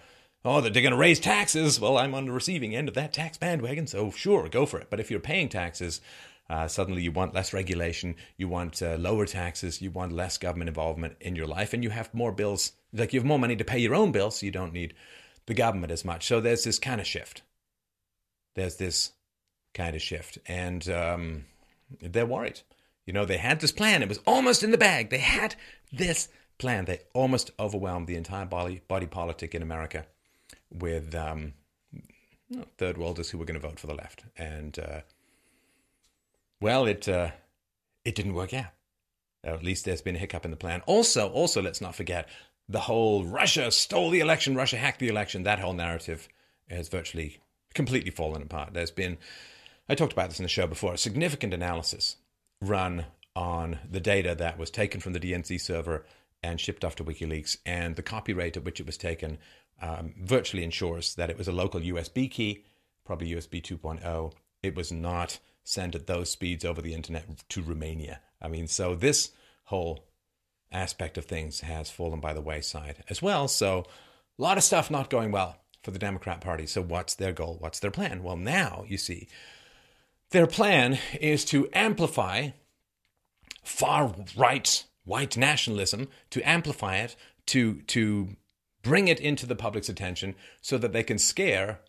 oh, 0.44 0.60
they're 0.60 0.70
going 0.70 0.90
to 0.90 0.96
raise 0.96 1.20
taxes. 1.20 1.78
Well, 1.78 1.98
I'm 1.98 2.14
on 2.14 2.26
the 2.26 2.32
receiving 2.32 2.74
end 2.74 2.88
of 2.88 2.94
that 2.94 3.12
tax 3.12 3.36
bandwagon, 3.38 3.86
so 3.86 4.10
sure, 4.10 4.48
go 4.48 4.66
for 4.66 4.78
it. 4.78 4.88
But 4.90 5.00
if 5.00 5.10
you're 5.10 5.20
paying 5.20 5.48
taxes, 5.48 6.00
uh, 6.48 6.68
suddenly, 6.68 7.02
you 7.02 7.10
want 7.10 7.34
less 7.34 7.52
regulation, 7.52 8.14
you 8.36 8.48
want 8.48 8.80
uh, 8.80 8.96
lower 8.96 9.26
taxes, 9.26 9.82
you 9.82 9.90
want 9.90 10.12
less 10.12 10.38
government 10.38 10.68
involvement 10.68 11.16
in 11.20 11.34
your 11.34 11.46
life, 11.46 11.72
and 11.72 11.82
you 11.82 11.90
have 11.90 12.14
more 12.14 12.30
bills. 12.30 12.72
Like 12.92 13.12
you 13.12 13.20
have 13.20 13.26
more 13.26 13.38
money 13.38 13.56
to 13.56 13.64
pay 13.64 13.78
your 13.78 13.96
own 13.96 14.12
bills, 14.12 14.38
so 14.38 14.46
you 14.46 14.52
don't 14.52 14.72
need 14.72 14.94
the 15.46 15.54
government 15.54 15.92
as 15.92 16.04
much. 16.04 16.26
So 16.26 16.40
there's 16.40 16.62
this 16.62 16.78
kind 16.78 17.00
of 17.00 17.06
shift. 17.06 17.42
There's 18.54 18.76
this 18.76 19.10
kind 19.76 19.94
of 19.94 20.02
shift, 20.02 20.38
and 20.46 20.88
um, 20.88 21.44
they're 22.00 22.26
worried. 22.26 22.60
You 23.04 23.12
know, 23.12 23.24
they 23.24 23.36
had 23.36 23.60
this 23.60 23.72
plan; 23.72 24.02
it 24.02 24.08
was 24.08 24.20
almost 24.26 24.62
in 24.62 24.70
the 24.70 24.78
bag. 24.78 25.10
They 25.10 25.18
had 25.18 25.54
this 25.92 26.28
plan. 26.58 26.86
They 26.86 27.00
almost 27.12 27.50
overwhelmed 27.58 28.06
the 28.06 28.16
entire 28.16 28.46
body 28.46 28.82
body 28.88 29.06
politic 29.06 29.54
in 29.54 29.62
America 29.62 30.06
with 30.72 31.14
um, 31.14 31.52
third 32.78 32.98
worlders 32.98 33.30
who 33.30 33.38
were 33.38 33.44
going 33.44 33.60
to 33.60 33.68
vote 33.68 33.78
for 33.78 33.86
the 33.86 33.94
left, 33.94 34.24
and 34.36 34.78
uh, 34.78 35.00
well, 36.60 36.86
it 36.86 37.08
uh, 37.08 37.30
it 38.04 38.14
didn't 38.14 38.34
work 38.34 38.54
out. 38.54 38.72
At 39.44 39.62
least 39.62 39.84
there's 39.84 40.02
been 40.02 40.16
a 40.16 40.18
hiccup 40.18 40.44
in 40.44 40.50
the 40.50 40.56
plan. 40.56 40.80
Also, 40.86 41.28
also 41.28 41.62
let's 41.62 41.80
not 41.80 41.94
forget 41.94 42.28
the 42.68 42.80
whole 42.80 43.24
Russia 43.24 43.70
stole 43.70 44.10
the 44.10 44.20
election, 44.20 44.56
Russia 44.56 44.76
hacked 44.76 44.98
the 44.98 45.08
election. 45.08 45.44
That 45.44 45.60
whole 45.60 45.72
narrative 45.72 46.28
has 46.68 46.88
virtually 46.88 47.38
completely 47.74 48.10
fallen 48.10 48.42
apart. 48.42 48.74
There's 48.74 48.90
been, 48.90 49.18
I 49.88 49.94
talked 49.94 50.12
about 50.12 50.30
this 50.30 50.40
in 50.40 50.44
the 50.44 50.48
show 50.48 50.66
before, 50.66 50.94
a 50.94 50.98
significant 50.98 51.54
analysis 51.54 52.16
run 52.60 53.06
on 53.34 53.78
the 53.88 54.00
data 54.00 54.34
that 54.34 54.58
was 54.58 54.70
taken 54.70 55.00
from 55.00 55.12
the 55.12 55.20
DNC 55.20 55.60
server 55.60 56.04
and 56.42 56.60
shipped 56.60 56.84
off 56.84 56.96
to 56.96 57.04
WikiLeaks, 57.04 57.58
and 57.64 57.96
the 57.96 58.02
copy 58.02 58.32
rate 58.32 58.56
at 58.56 58.64
which 58.64 58.80
it 58.80 58.86
was 58.86 58.96
taken 58.96 59.38
um, 59.80 60.14
virtually 60.20 60.64
ensures 60.64 61.14
that 61.14 61.30
it 61.30 61.38
was 61.38 61.48
a 61.48 61.52
local 61.52 61.80
USB 61.80 62.30
key, 62.30 62.64
probably 63.04 63.30
USB 63.30 63.62
2.0. 63.62 64.32
It 64.62 64.74
was 64.74 64.90
not 64.90 65.38
sent 65.64 65.94
at 65.94 66.06
those 66.06 66.30
speeds 66.30 66.64
over 66.64 66.80
the 66.80 66.94
internet 66.94 67.26
to 67.48 67.62
Romania. 67.62 68.20
I 68.40 68.48
mean, 68.48 68.66
so 68.66 68.94
this 68.94 69.32
whole 69.64 70.06
aspect 70.72 71.18
of 71.18 71.24
things 71.24 71.60
has 71.60 71.90
fallen 71.90 72.20
by 72.20 72.32
the 72.32 72.40
wayside 72.40 73.04
as 73.08 73.22
well. 73.22 73.48
So 73.48 73.84
a 74.38 74.42
lot 74.42 74.58
of 74.58 74.64
stuff 74.64 74.90
not 74.90 75.10
going 75.10 75.30
well 75.30 75.56
for 75.82 75.90
the 75.90 75.98
Democrat 75.98 76.40
Party. 76.40 76.66
So 76.66 76.82
what's 76.82 77.14
their 77.14 77.32
goal? 77.32 77.56
What's 77.60 77.80
their 77.80 77.90
plan? 77.90 78.22
Well, 78.22 78.36
now 78.36 78.84
you 78.86 78.98
see, 78.98 79.28
their 80.30 80.46
plan 80.46 80.98
is 81.20 81.44
to 81.46 81.68
amplify 81.72 82.50
far 83.62 84.14
right 84.36 84.84
white 85.04 85.36
nationalism, 85.36 86.08
to 86.30 86.46
amplify 86.48 86.96
it, 86.96 87.16
to 87.46 87.82
to 87.82 88.36
bring 88.82 89.08
it 89.08 89.20
into 89.20 89.46
the 89.46 89.56
public's 89.56 89.88
attention 89.88 90.34
so 90.60 90.78
that 90.78 90.92
they 90.92 91.02
can 91.02 91.18
scare 91.18 91.80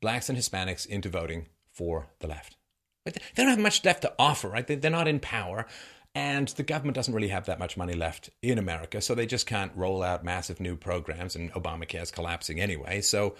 blacks 0.00 0.28
and 0.28 0.38
Hispanics 0.38 0.86
into 0.86 1.08
voting 1.08 1.46
for 1.72 2.08
the 2.20 2.28
left. 2.28 2.56
They 3.04 3.12
don't 3.36 3.48
have 3.48 3.58
much 3.58 3.84
left 3.84 4.02
to 4.02 4.12
offer, 4.18 4.48
right? 4.48 4.66
They're 4.66 4.90
not 4.90 5.08
in 5.08 5.20
power. 5.20 5.66
And 6.14 6.48
the 6.48 6.62
government 6.62 6.94
doesn't 6.94 7.12
really 7.12 7.28
have 7.28 7.46
that 7.46 7.58
much 7.58 7.76
money 7.76 7.94
left 7.94 8.30
in 8.40 8.56
America, 8.56 9.00
so 9.00 9.14
they 9.14 9.26
just 9.26 9.46
can't 9.46 9.72
roll 9.74 10.00
out 10.02 10.24
massive 10.24 10.60
new 10.60 10.76
programs, 10.76 11.34
and 11.34 11.52
Obamacare 11.54 12.02
is 12.02 12.12
collapsing 12.12 12.60
anyway. 12.60 13.00
So, 13.00 13.34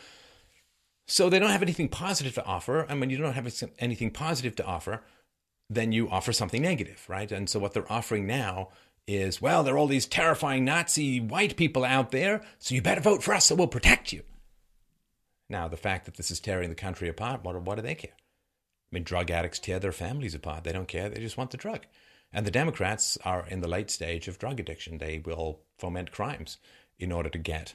so 1.07 1.29
they 1.29 1.39
don't 1.39 1.51
have 1.51 1.63
anything 1.63 1.89
positive 1.89 2.35
to 2.35 2.45
offer. 2.45 2.81
And 2.81 3.01
when 3.01 3.11
you 3.11 3.17
don't 3.17 3.35
have 3.35 3.53
anything 3.79 4.11
positive 4.11 4.57
to 4.57 4.65
offer, 4.65 5.03
then 5.69 5.93
you 5.93 6.09
offer 6.09 6.33
something 6.33 6.63
negative, 6.63 7.05
right? 7.09 7.31
And 7.31 7.49
so 7.49 7.59
what 7.59 7.73
they're 7.73 7.91
offering 7.91 8.27
now 8.27 8.69
is, 9.07 9.41
well, 9.41 9.63
there 9.63 9.75
are 9.75 9.79
all 9.79 9.87
these 9.87 10.07
terrifying 10.07 10.65
Nazi 10.65 11.21
white 11.21 11.57
people 11.57 11.85
out 11.85 12.11
there, 12.11 12.43
so 12.59 12.75
you 12.75 12.83
better 12.83 13.01
vote 13.01 13.23
for 13.23 13.35
us, 13.35 13.47
so 13.47 13.55
we'll 13.55 13.67
protect 13.67 14.13
you. 14.13 14.23
Now, 15.49 15.69
the 15.69 15.77
fact 15.77 16.07
that 16.07 16.17
this 16.17 16.31
is 16.31 16.41
tearing 16.41 16.71
the 16.71 16.75
country 16.75 17.09
apart, 17.09 17.45
what, 17.45 17.61
what 17.63 17.75
do 17.77 17.83
they 17.83 17.95
care? 17.95 18.15
I 18.15 18.91
mean, 18.95 19.05
drug 19.05 19.31
addicts 19.31 19.59
tear 19.59 19.79
their 19.79 19.93
families 19.93 20.35
apart. 20.35 20.65
They 20.65 20.73
don't 20.73 20.89
care. 20.89 21.09
They 21.09 21.21
just 21.21 21.37
want 21.37 21.51
the 21.51 21.57
drug. 21.57 21.81
And 22.33 22.47
the 22.47 22.51
Democrats 22.51 23.19
are 23.25 23.47
in 23.49 23.61
the 23.61 23.69
late 23.69 23.91
stage 23.91 24.27
of 24.27 24.39
drug 24.39 24.59
addiction. 24.59 24.99
They 24.99 25.19
will 25.19 25.61
foment 25.79 26.11
crimes 26.11 26.59
in 26.99 27.13
order 27.13 27.29
to 27.29 27.39
get 27.39 27.75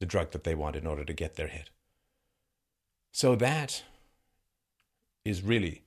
the 0.00 0.06
drug 0.06 0.30
that 0.30 0.44
they 0.44 0.54
want, 0.54 0.76
in 0.76 0.86
order 0.86 1.04
to 1.04 1.12
get 1.12 1.34
their 1.34 1.48
hit. 1.48 1.70
So 3.12 3.34
that 3.36 3.82
is 5.24 5.42
really 5.42 5.84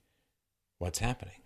what's 0.77 0.99
happening. 0.99 1.41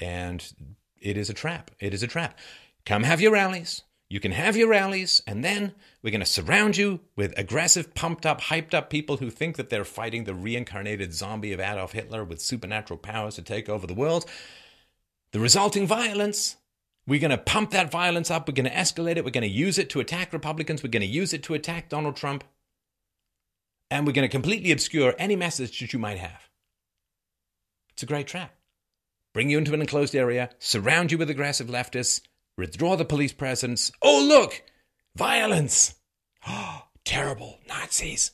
And 0.00 0.74
it 1.00 1.16
is 1.16 1.30
a 1.30 1.34
trap. 1.34 1.70
It 1.78 1.92
is 1.94 2.02
a 2.02 2.06
trap. 2.06 2.38
Come 2.86 3.02
have 3.02 3.20
your 3.20 3.32
rallies. 3.32 3.82
You 4.08 4.18
can 4.18 4.32
have 4.32 4.56
your 4.56 4.66
rallies, 4.66 5.22
and 5.24 5.44
then 5.44 5.72
we're 6.02 6.10
going 6.10 6.18
to 6.18 6.26
surround 6.26 6.76
you 6.76 6.98
with 7.14 7.32
aggressive, 7.38 7.94
pumped 7.94 8.26
up, 8.26 8.40
hyped 8.40 8.74
up 8.74 8.90
people 8.90 9.18
who 9.18 9.30
think 9.30 9.54
that 9.54 9.70
they're 9.70 9.84
fighting 9.84 10.24
the 10.24 10.34
reincarnated 10.34 11.14
zombie 11.14 11.52
of 11.52 11.60
Adolf 11.60 11.92
Hitler 11.92 12.24
with 12.24 12.42
supernatural 12.42 12.98
powers 12.98 13.36
to 13.36 13.42
take 13.42 13.68
over 13.68 13.86
the 13.86 13.94
world. 13.94 14.26
The 15.30 15.38
resulting 15.38 15.86
violence, 15.86 16.56
we're 17.06 17.20
going 17.20 17.30
to 17.30 17.38
pump 17.38 17.70
that 17.70 17.92
violence 17.92 18.32
up. 18.32 18.48
We're 18.48 18.54
going 18.54 18.68
to 18.68 18.74
escalate 18.74 19.16
it. 19.16 19.24
We're 19.24 19.30
going 19.30 19.42
to 19.42 19.48
use 19.48 19.78
it 19.78 19.90
to 19.90 20.00
attack 20.00 20.32
Republicans. 20.32 20.82
We're 20.82 20.90
going 20.90 21.02
to 21.02 21.06
use 21.06 21.32
it 21.32 21.44
to 21.44 21.54
attack 21.54 21.88
Donald 21.88 22.16
Trump. 22.16 22.42
And 23.90 24.06
we're 24.06 24.12
going 24.12 24.28
to 24.28 24.32
completely 24.32 24.70
obscure 24.72 25.14
any 25.18 25.36
message 25.36 25.80
that 25.80 25.92
you 25.92 25.98
might 25.98 26.18
have. 26.18 26.48
It's 27.92 28.02
a 28.02 28.06
great 28.06 28.26
trap. 28.26 28.54
Bring 29.32 29.50
you 29.50 29.58
into 29.58 29.74
an 29.74 29.80
enclosed 29.80 30.14
area, 30.14 30.50
surround 30.58 31.12
you 31.12 31.18
with 31.18 31.30
aggressive 31.30 31.68
leftists, 31.68 32.20
withdraw 32.56 32.96
the 32.96 33.04
police 33.04 33.32
presence. 33.32 33.92
Oh, 34.02 34.24
look! 34.26 34.62
Violence! 35.16 35.94
Oh, 36.46 36.84
terrible 37.04 37.58
Nazis. 37.68 38.32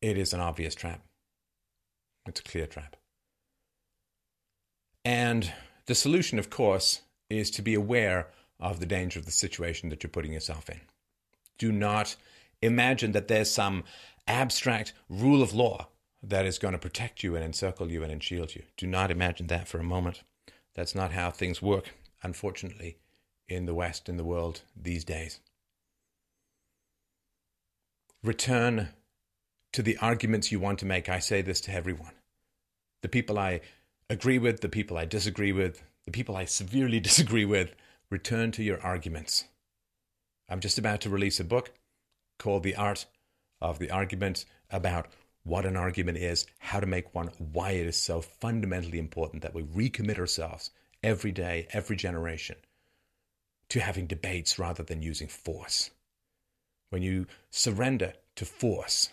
It 0.00 0.16
is 0.16 0.32
an 0.32 0.40
obvious 0.40 0.74
trap. 0.74 1.02
It's 2.26 2.40
a 2.40 2.44
clear 2.44 2.66
trap. 2.66 2.96
And 5.04 5.52
the 5.86 5.94
solution, 5.94 6.38
of 6.38 6.50
course, 6.50 7.00
is 7.28 7.50
to 7.52 7.62
be 7.62 7.74
aware 7.74 8.28
of 8.60 8.78
the 8.78 8.86
danger 8.86 9.18
of 9.18 9.26
the 9.26 9.32
situation 9.32 9.88
that 9.88 10.02
you're 10.02 10.10
putting 10.10 10.32
yourself 10.32 10.68
in. 10.68 10.80
Do 11.58 11.72
not 11.72 12.16
imagine 12.62 13.12
that 13.12 13.28
there's 13.28 13.50
some 13.50 13.84
abstract 14.26 14.92
rule 15.08 15.42
of 15.42 15.54
law 15.54 15.88
that 16.22 16.46
is 16.46 16.58
going 16.58 16.72
to 16.72 16.78
protect 16.78 17.22
you 17.22 17.34
and 17.34 17.44
encircle 17.44 17.90
you 17.90 18.02
and 18.02 18.12
enshield 18.12 18.54
you. 18.54 18.62
Do 18.76 18.86
not 18.86 19.10
imagine 19.10 19.46
that 19.46 19.68
for 19.68 19.78
a 19.78 19.84
moment. 19.84 20.22
That's 20.74 20.94
not 20.94 21.12
how 21.12 21.30
things 21.30 21.62
work, 21.62 21.94
unfortunately, 22.22 22.98
in 23.48 23.66
the 23.66 23.74
West, 23.74 24.08
in 24.08 24.16
the 24.16 24.24
world 24.24 24.60
these 24.76 25.04
days. 25.04 25.40
Return 28.22 28.90
to 29.72 29.82
the 29.82 29.96
arguments 29.98 30.52
you 30.52 30.60
want 30.60 30.78
to 30.80 30.86
make. 30.86 31.08
I 31.08 31.20
say 31.20 31.42
this 31.42 31.60
to 31.62 31.72
everyone. 31.72 32.12
The 33.02 33.08
people 33.08 33.38
I 33.38 33.62
agree 34.10 34.38
with, 34.38 34.60
the 34.60 34.68
people 34.68 34.98
I 34.98 35.06
disagree 35.06 35.52
with, 35.52 35.82
the 36.04 36.10
people 36.10 36.36
I 36.36 36.44
severely 36.44 37.00
disagree 37.10 37.46
with, 37.46 37.74
return 38.10 38.50
to 38.52 38.62
your 38.62 38.80
arguments. 38.82 39.44
I'm 40.48 40.60
just 40.60 40.78
about 40.78 41.00
to 41.02 41.10
release 41.10 41.38
a 41.38 41.44
book 41.44 41.70
called 42.38 42.64
The 42.64 42.74
Art 42.74 43.06
of 43.60 43.78
the 43.78 43.90
Argument 43.90 44.44
about 44.70 45.06
what 45.44 45.64
an 45.64 45.76
argument 45.76 46.18
is, 46.18 46.46
how 46.58 46.80
to 46.80 46.86
make 46.86 47.14
one, 47.14 47.30
why 47.38 47.70
it 47.70 47.86
is 47.86 47.96
so 47.96 48.20
fundamentally 48.20 48.98
important 48.98 49.42
that 49.42 49.54
we 49.54 49.62
recommit 49.62 50.18
ourselves 50.18 50.70
every 51.02 51.32
day, 51.32 51.68
every 51.72 51.96
generation 51.96 52.56
to 53.68 53.80
having 53.80 54.06
debates 54.06 54.58
rather 54.58 54.82
than 54.82 55.02
using 55.02 55.28
force. 55.28 55.90
When 56.90 57.02
you 57.02 57.26
surrender 57.50 58.14
to 58.34 58.44
force, 58.44 59.10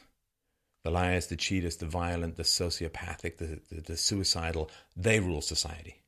the 0.84 0.90
liars, 0.90 1.28
the 1.28 1.36
cheaters, 1.36 1.78
the 1.78 1.86
violent, 1.86 2.36
the 2.36 2.44
sociopathic, 2.44 3.38
the, 3.38 3.60
the, 3.70 3.82
the 3.82 3.98
suicidal, 3.98 4.72
they 4.96 5.20
rule 5.20 5.42
society. 5.42 6.02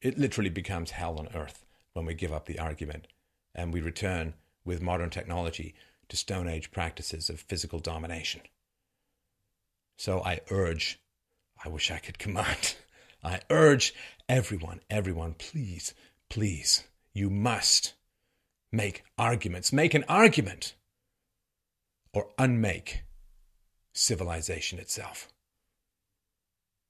It 0.00 0.18
literally 0.18 0.50
becomes 0.50 0.92
hell 0.92 1.18
on 1.18 1.28
earth 1.34 1.64
when 1.92 2.06
we 2.06 2.14
give 2.14 2.32
up 2.32 2.46
the 2.46 2.58
argument 2.58 3.06
and 3.54 3.72
we 3.72 3.80
return 3.80 4.34
with 4.64 4.82
modern 4.82 5.10
technology 5.10 5.74
to 6.08 6.16
Stone 6.16 6.48
Age 6.48 6.70
practices 6.70 7.30
of 7.30 7.40
physical 7.40 7.78
domination. 7.78 8.42
So 9.96 10.22
I 10.22 10.40
urge, 10.50 11.00
I 11.64 11.68
wish 11.68 11.90
I 11.90 11.98
could 11.98 12.18
command, 12.20 12.76
I 13.22 13.40
urge 13.50 13.94
everyone, 14.28 14.80
everyone, 14.88 15.34
please, 15.34 15.94
please, 16.28 16.84
you 17.12 17.30
must 17.30 17.94
make 18.72 19.04
arguments. 19.18 19.72
Make 19.72 19.94
an 19.94 20.04
argument 20.08 20.74
or 22.12 22.28
unmake 22.38 23.02
civilization 23.92 24.78
itself. 24.78 25.28